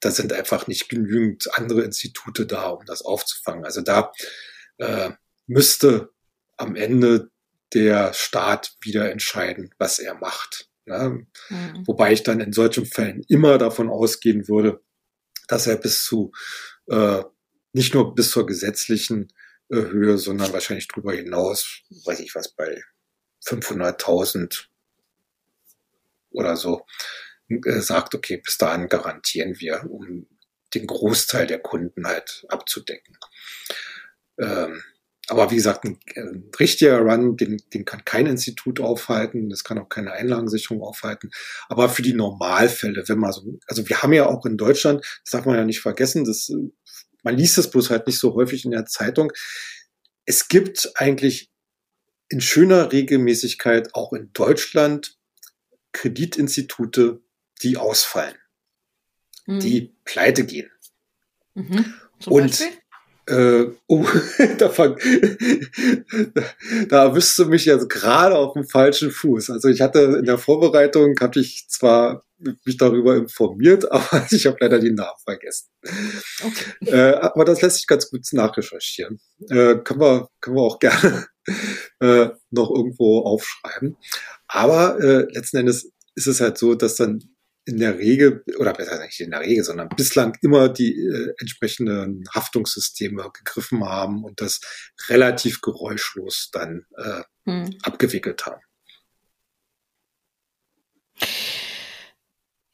da 0.01 0.11
sind 0.11 0.33
einfach 0.33 0.67
nicht 0.67 0.89
genügend 0.89 1.57
andere 1.57 1.83
Institute 1.83 2.47
da, 2.47 2.69
um 2.71 2.85
das 2.85 3.03
aufzufangen. 3.03 3.65
Also 3.65 3.81
da 3.81 4.13
äh, 4.79 5.11
müsste 5.47 6.11
am 6.57 6.75
Ende 6.75 7.31
der 7.75 8.13
Staat 8.13 8.77
wieder 8.81 9.11
entscheiden, 9.11 9.75
was 9.79 9.99
er 9.99 10.15
macht. 10.15 10.69
Ne? 10.85 11.27
Mhm. 11.49 11.87
Wobei 11.87 12.13
ich 12.13 12.23
dann 12.23 12.41
in 12.41 12.53
solchen 12.53 12.87
Fällen 12.87 13.25
immer 13.29 13.59
davon 13.59 13.89
ausgehen 13.89 14.49
würde, 14.49 14.83
dass 15.49 15.67
er 15.67 15.77
bis 15.77 16.05
zu, 16.05 16.33
äh, 16.89 17.23
nicht 17.73 17.95
nur 17.95 18.15
bis 18.15 18.31
zur 18.31 18.47
gesetzlichen 18.47 19.33
äh, 19.71 19.77
Höhe, 19.77 20.19
sondern 20.19 20.53
wahrscheinlich 20.53 20.89
darüber 20.89 21.13
hinaus, 21.13 21.81
weiß 22.05 22.21
ich 22.21 22.35
was, 22.35 22.53
bei 22.53 22.83
500.000 23.45 24.67
oder 26.31 26.57
so, 26.57 26.87
äh, 27.49 27.81
sagt, 27.81 28.15
okay, 28.15 28.39
bis 28.39 28.59
dahin 28.59 28.89
garantieren 28.89 29.61
wir, 29.61 29.85
um 29.89 30.27
den 30.75 30.87
Großteil 30.87 31.47
der 31.47 31.59
Kunden 31.59 32.07
halt 32.07 32.45
abzudecken. 32.49 33.17
Ähm, 34.39 34.83
aber 35.29 35.51
wie 35.51 35.57
gesagt, 35.57 35.85
ein, 35.85 35.99
ein 36.17 36.51
richtiger 36.59 36.99
Run, 36.99 37.37
den, 37.37 37.63
den 37.73 37.85
kann 37.85 38.05
kein 38.05 38.27
Institut 38.27 38.81
aufhalten, 38.81 39.51
das 39.51 39.63
kann 39.65 39.79
auch 39.79 39.89
keine 39.89 40.13
Einlagensicherung 40.13 40.83
aufhalten. 40.83 41.31
Aber 41.69 41.89
für 41.89 42.03
die 42.03 42.13
Normalfälle, 42.13 43.05
wenn 43.07 43.19
man 43.19 43.33
so, 43.33 43.59
also 43.67 43.89
wir 43.89 44.03
haben 44.03 44.13
ja 44.13 44.27
auch 44.27 44.45
in 44.47 44.57
Deutschland, 44.57 45.05
das 45.25 45.31
darf 45.31 45.47
man 45.47 45.57
ja 45.57 45.65
nicht 45.65 45.81
vergessen, 45.81 46.25
das, 46.25 46.53
man 47.23 47.37
liest 47.37 47.59
es 47.59 47.71
bloß 47.71 47.91
halt 47.91 48.07
nicht 48.07 48.19
so 48.19 48.35
häufig 48.35 48.65
in 48.65 48.73
der 48.73 48.87
Zeitung. 48.87 49.33
Es 50.25 50.49
gibt 50.49 50.91
eigentlich 50.97 51.51
in 52.29 52.41
schöner 52.41 52.91
Regelmäßigkeit 52.91 53.95
auch 53.95 54.13
in 54.13 54.33
Deutschland 54.33 55.19
Kreditinstitute, 55.93 57.21
die 57.63 57.77
ausfallen, 57.77 58.37
mhm. 59.47 59.61
die 59.61 59.95
pleite 60.05 60.45
gehen. 60.45 60.71
Mhm. 61.55 61.95
Und 62.27 62.51
Beispiel? 62.51 62.69
Äh, 63.27 63.67
oh, 63.87 64.05
da, 64.59 64.69
fang, 64.69 64.97
da 66.89 67.15
wüsste 67.15 67.45
mich 67.47 67.67
jetzt 67.67 67.89
gerade 67.89 68.37
auf 68.37 68.55
dem 68.55 68.67
falschen 68.67 69.11
Fuß. 69.11 69.51
Also 69.51 69.69
ich 69.69 69.81
hatte 69.81 70.17
in 70.19 70.25
der 70.25 70.39
Vorbereitung, 70.39 71.15
habe 71.21 71.39
ich 71.41 71.67
zwar 71.69 72.25
mich 72.65 72.77
darüber 72.77 73.17
informiert, 73.17 73.91
aber 73.93 74.27
ich 74.31 74.47
habe 74.47 74.57
leider 74.61 74.79
die 74.79 74.93
Namen 74.93 75.19
vergessen. 75.25 75.69
Okay. 75.83 76.91
Äh, 76.91 77.15
aber 77.15 77.45
das 77.45 77.63
lässt 77.63 77.77
sich 77.77 77.87
ganz 77.87 78.11
gut 78.11 78.23
nachrecherchieren. 78.33 79.21
Äh, 79.49 79.77
können, 79.77 80.01
wir, 80.01 80.29
können 80.41 80.57
wir 80.57 80.63
auch 80.63 80.79
gerne 80.79 81.27
äh, 82.01 82.29
noch 82.51 82.71
irgendwo 82.71 83.21
aufschreiben. 83.21 83.97
Aber 84.49 84.99
äh, 85.01 85.33
letzten 85.33 85.59
Endes 85.59 85.93
ist 86.15 86.27
es 86.27 86.41
halt 86.41 86.59
so, 86.59 86.75
dass 86.75 86.97
dann 86.97 87.23
in 87.65 87.79
der 87.79 87.99
Regel, 87.99 88.45
oder 88.59 88.73
besser 88.73 89.01
nicht 89.05 89.21
in 89.21 89.31
der 89.31 89.41
Regel, 89.41 89.65
sondern 89.65 89.89
bislang 89.89 90.37
immer 90.43 90.69
die 90.69 90.99
äh, 90.99 91.35
entsprechenden 91.39 92.25
Haftungssysteme 92.35 93.31
gegriffen 93.33 93.85
haben 93.85 94.25
und 94.25 94.41
das 94.41 94.61
relativ 95.09 95.61
geräuschlos 95.61 96.51
dann 96.53 96.87
äh, 96.97 97.23
hm. 97.45 97.77
abgewickelt 97.83 98.45
haben. 98.47 98.61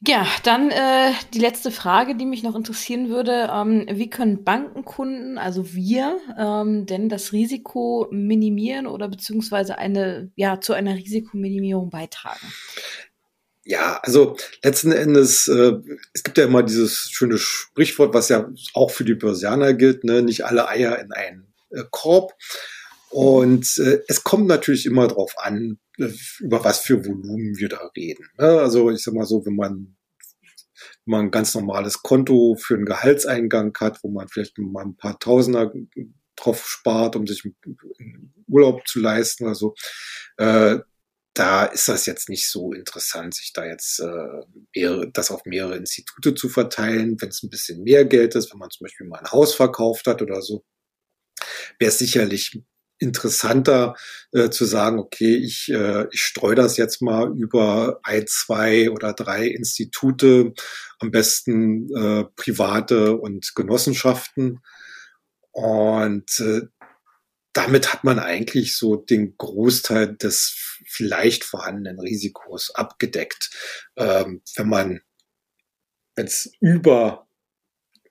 Ja, 0.06 0.28
dann 0.44 0.70
äh, 0.70 1.12
die 1.34 1.40
letzte 1.40 1.72
Frage, 1.72 2.14
die 2.14 2.24
mich 2.24 2.44
noch 2.44 2.54
interessieren 2.54 3.08
würde. 3.08 3.50
Ähm, 3.52 3.84
wie 3.90 4.08
können 4.08 4.44
Bankenkunden, 4.44 5.38
also 5.38 5.74
wir, 5.74 6.18
ähm, 6.38 6.86
denn 6.86 7.08
das 7.08 7.32
Risiko 7.32 8.06
minimieren 8.12 8.86
oder 8.86 9.08
beziehungsweise 9.08 9.76
eine, 9.76 10.30
ja, 10.36 10.60
zu 10.60 10.72
einer 10.72 10.94
Risikominimierung 10.94 11.90
beitragen? 11.90 12.46
Ja, 13.68 14.00
also 14.02 14.34
letzten 14.62 14.92
Endes, 14.92 15.46
äh, 15.46 15.74
es 16.14 16.22
gibt 16.22 16.38
ja 16.38 16.44
immer 16.44 16.62
dieses 16.62 17.10
schöne 17.10 17.36
Sprichwort, 17.36 18.14
was 18.14 18.30
ja 18.30 18.50
auch 18.72 18.90
für 18.90 19.04
die 19.04 19.14
Börsianer 19.14 19.74
gilt, 19.74 20.04
ne? 20.04 20.22
nicht 20.22 20.46
alle 20.46 20.68
Eier 20.68 20.98
in 20.98 21.12
einen 21.12 21.52
äh, 21.68 21.82
Korb. 21.90 22.32
Und 23.10 23.76
äh, 23.76 24.00
es 24.08 24.24
kommt 24.24 24.46
natürlich 24.46 24.86
immer 24.86 25.06
darauf 25.06 25.34
an, 25.36 25.78
äh, 25.98 26.08
über 26.40 26.64
was 26.64 26.80
für 26.80 27.04
Volumen 27.04 27.58
wir 27.58 27.68
da 27.68 27.90
reden. 27.94 28.24
Ne? 28.38 28.58
Also 28.58 28.90
ich 28.90 29.02
sag 29.02 29.12
mal 29.12 29.26
so, 29.26 29.44
wenn 29.44 29.56
man, 29.56 29.98
wenn 31.04 31.10
man 31.10 31.20
ein 31.26 31.30
ganz 31.30 31.54
normales 31.54 32.02
Konto 32.02 32.56
für 32.58 32.74
einen 32.74 32.86
Gehaltseingang 32.86 33.76
hat, 33.80 34.02
wo 34.02 34.08
man 34.08 34.28
vielleicht 34.28 34.56
mal 34.56 34.86
ein 34.86 34.96
paar 34.96 35.18
Tausender 35.18 35.70
drauf 36.36 36.66
spart, 36.66 37.16
um 37.16 37.26
sich 37.26 37.44
Urlaub 38.46 38.88
zu 38.88 38.98
leisten 38.98 39.44
oder 39.44 39.54
so, 39.54 39.74
äh, 40.38 40.78
da 41.38 41.66
ist 41.66 41.88
das 41.88 42.06
jetzt 42.06 42.28
nicht 42.28 42.48
so 42.48 42.72
interessant, 42.72 43.34
sich 43.34 43.52
da 43.52 43.64
jetzt 43.64 44.00
äh, 44.00 44.42
mehrere, 44.74 45.10
das 45.12 45.30
auf 45.30 45.44
mehrere 45.44 45.76
Institute 45.76 46.34
zu 46.34 46.48
verteilen. 46.48 47.20
Wenn 47.20 47.28
es 47.28 47.42
ein 47.42 47.50
bisschen 47.50 47.84
mehr 47.84 48.04
Geld 48.04 48.34
ist, 48.34 48.52
wenn 48.52 48.58
man 48.58 48.70
zum 48.70 48.84
Beispiel 48.84 49.06
mal 49.06 49.20
ein 49.20 49.30
Haus 49.30 49.54
verkauft 49.54 50.06
hat 50.08 50.20
oder 50.20 50.42
so, 50.42 50.64
wäre 51.78 51.90
es 51.90 51.98
sicherlich 51.98 52.60
interessanter 52.98 53.94
äh, 54.32 54.50
zu 54.50 54.64
sagen, 54.64 54.98
okay, 54.98 55.36
ich, 55.36 55.70
äh, 55.70 56.06
ich 56.10 56.22
streue 56.22 56.56
das 56.56 56.76
jetzt 56.76 57.00
mal 57.00 57.32
über 57.36 58.00
ein, 58.02 58.26
zwei 58.26 58.90
oder 58.90 59.12
drei 59.12 59.46
Institute, 59.46 60.52
am 60.98 61.12
besten 61.12 61.88
äh, 61.94 62.24
private 62.34 63.16
und 63.16 63.54
Genossenschaften. 63.54 64.60
Und 65.52 66.40
äh, 66.40 66.62
damit 67.52 67.92
hat 67.92 68.04
man 68.04 68.18
eigentlich 68.18 68.76
so 68.76 68.96
den 68.96 69.36
Großteil 69.36 70.16
des 70.16 70.78
vielleicht 70.86 71.44
vorhandenen 71.44 71.98
Risikos 71.98 72.70
abgedeckt. 72.74 73.50
Ähm, 73.96 74.42
wenn 74.56 74.68
man, 74.68 75.00
es 76.14 76.50
über 76.60 77.28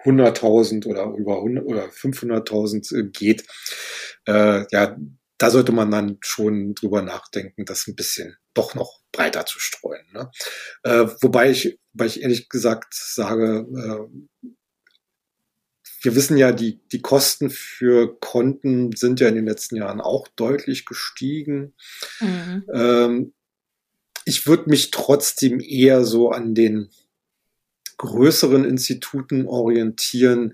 100.000 0.06 0.86
oder 0.88 1.13
über 1.17 1.38
100 1.38 1.65
oder 1.65 1.86
500.000 1.88 2.97
äh, 2.97 3.10
geht, 3.10 3.45
äh, 4.26 4.65
ja, 4.71 4.97
da 5.38 5.52
sollte 5.52 5.71
man 5.71 5.91
dann 5.91 6.17
schon 6.21 6.73
drüber 6.73 7.02
nachdenken, 7.02 7.65
das 7.65 7.88
ein 7.88 7.95
bisschen 7.95 8.38
doch 8.54 8.73
noch 8.73 9.02
breiter 9.12 9.45
zu 9.45 9.60
streuen. 9.60 10.06
Ne? 10.12 10.32
Äh, 10.84 11.08
wobei 11.21 11.52
ich, 11.52 11.80
wobei 11.93 12.08
ich 12.08 12.21
ehrlich 12.21 12.50
gesagt 12.50 12.93
sage, 12.93 13.67
äh, 13.76 14.50
wir 16.01 16.15
wissen 16.15 16.38
ja, 16.38 16.51
die, 16.51 16.79
die 16.91 17.01
Kosten 17.01 17.49
für 17.49 18.19
Konten 18.19 18.95
sind 18.95 19.19
ja 19.19 19.27
in 19.27 19.36
den 19.36 19.47
letzten 19.47 19.75
Jahren 19.75 20.01
auch 20.01 20.27
deutlich 20.27 20.86
gestiegen. 20.86 21.73
Mhm. 22.19 22.63
Ähm, 22.73 23.33
ich 24.25 24.45
würde 24.45 24.69
mich 24.69 24.91
trotzdem 24.91 25.60
eher 25.60 26.03
so 26.03 26.29
an 26.31 26.53
den 26.53 26.89
größeren 27.97 28.63
Instituten 28.63 29.47
orientieren. 29.47 30.53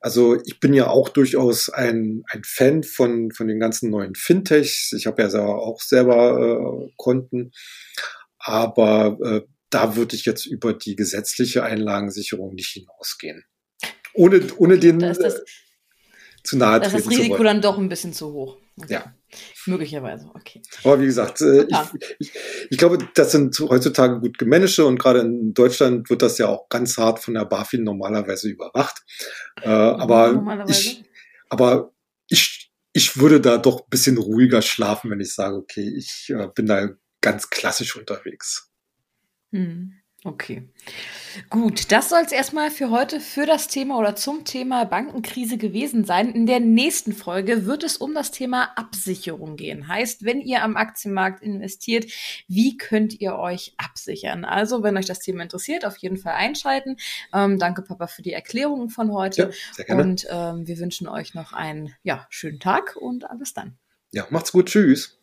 Also 0.00 0.36
ich 0.44 0.58
bin 0.58 0.74
ja 0.74 0.88
auch 0.88 1.08
durchaus 1.08 1.68
ein, 1.68 2.24
ein 2.30 2.42
Fan 2.44 2.82
von, 2.82 3.30
von 3.30 3.46
den 3.46 3.60
ganzen 3.60 3.90
neuen 3.90 4.16
Fintechs. 4.16 4.92
Ich 4.92 5.06
habe 5.06 5.22
ja 5.22 5.30
selber 5.30 5.62
auch 5.62 5.80
selber 5.80 6.86
äh, 6.86 6.92
Konten. 6.96 7.52
Aber 8.38 9.18
äh, 9.22 9.42
da 9.68 9.94
würde 9.94 10.16
ich 10.16 10.24
jetzt 10.24 10.46
über 10.46 10.72
die 10.72 10.96
gesetzliche 10.96 11.62
Einlagensicherung 11.62 12.54
nicht 12.54 12.70
hinausgehen 12.70 13.44
ohne, 14.20 14.42
ohne 14.58 14.78
den 14.78 14.98
da 14.98 15.10
ist 15.10 15.22
das, 15.22 15.34
äh, 15.34 15.44
zu 16.42 16.58
nahe 16.58 16.80
treten 16.80 16.92
Da 16.92 16.98
ist 16.98 17.06
das 17.06 17.18
Risiko 17.18 17.42
dann 17.42 17.62
doch 17.62 17.78
ein 17.78 17.88
bisschen 17.88 18.12
zu 18.12 18.32
hoch. 18.32 18.58
Okay. 18.76 18.94
Ja. 18.94 19.14
Möglicherweise, 19.66 20.30
okay. 20.34 20.60
Aber 20.84 21.00
wie 21.00 21.06
gesagt, 21.06 21.40
äh, 21.40 21.66
ich, 21.68 21.78
ich, 22.18 22.32
ich, 22.70 22.78
glaube, 22.78 22.98
das 23.14 23.32
sind 23.32 23.58
heutzutage 23.60 24.20
gut 24.20 24.38
gemanagte 24.38 24.84
und 24.84 24.98
gerade 24.98 25.20
in 25.20 25.54
Deutschland 25.54 26.10
wird 26.10 26.22
das 26.22 26.38
ja 26.38 26.48
auch 26.48 26.68
ganz 26.68 26.98
hart 26.98 27.20
von 27.20 27.34
der 27.34 27.44
BaFin 27.44 27.84
normalerweise 27.84 28.48
überwacht. 28.48 29.02
Äh, 29.62 29.68
aber 29.68 30.64
ich, 30.68 31.04
aber 31.48 31.92
ich, 32.28 32.72
ich 32.92 33.18
würde 33.18 33.40
da 33.40 33.58
doch 33.58 33.82
ein 33.82 33.90
bisschen 33.90 34.18
ruhiger 34.18 34.62
schlafen, 34.62 35.10
wenn 35.10 35.20
ich 35.20 35.34
sage, 35.34 35.56
okay, 35.56 35.92
ich 35.96 36.30
äh, 36.30 36.48
bin 36.54 36.66
da 36.66 36.88
ganz 37.20 37.50
klassisch 37.50 37.96
unterwegs. 37.96 38.70
Hm. 39.52 39.99
Okay. 40.22 40.68
Gut, 41.48 41.90
das 41.92 42.10
soll 42.10 42.20
es 42.26 42.32
erstmal 42.32 42.70
für 42.70 42.90
heute 42.90 43.20
für 43.20 43.46
das 43.46 43.68
Thema 43.68 43.98
oder 43.98 44.16
zum 44.16 44.44
Thema 44.44 44.84
Bankenkrise 44.84 45.56
gewesen 45.56 46.04
sein. 46.04 46.32
In 46.32 46.44
der 46.44 46.60
nächsten 46.60 47.12
Folge 47.12 47.64
wird 47.64 47.84
es 47.84 47.96
um 47.96 48.12
das 48.12 48.30
Thema 48.30 48.70
Absicherung 48.76 49.56
gehen. 49.56 49.88
Heißt, 49.88 50.22
wenn 50.24 50.42
ihr 50.42 50.62
am 50.62 50.76
Aktienmarkt 50.76 51.42
investiert, 51.42 52.12
wie 52.48 52.76
könnt 52.76 53.18
ihr 53.18 53.36
euch 53.36 53.72
absichern? 53.78 54.44
Also, 54.44 54.82
wenn 54.82 54.98
euch 54.98 55.06
das 55.06 55.20
Thema 55.20 55.42
interessiert, 55.42 55.86
auf 55.86 55.96
jeden 55.96 56.18
Fall 56.18 56.34
einschalten. 56.34 56.96
Ähm, 57.32 57.58
danke, 57.58 57.80
Papa, 57.80 58.06
für 58.06 58.22
die 58.22 58.34
Erklärungen 58.34 58.90
von 58.90 59.12
heute. 59.12 59.42
Ja, 59.42 59.50
sehr 59.72 59.84
gerne. 59.86 60.02
Und 60.02 60.26
ähm, 60.28 60.66
wir 60.66 60.78
wünschen 60.78 61.08
euch 61.08 61.32
noch 61.32 61.54
einen 61.54 61.94
ja, 62.02 62.26
schönen 62.28 62.60
Tag 62.60 62.94
und 62.96 63.24
bis 63.38 63.54
dann. 63.54 63.78
Ja, 64.10 64.26
macht's 64.28 64.52
gut. 64.52 64.66
Tschüss. 64.66 65.18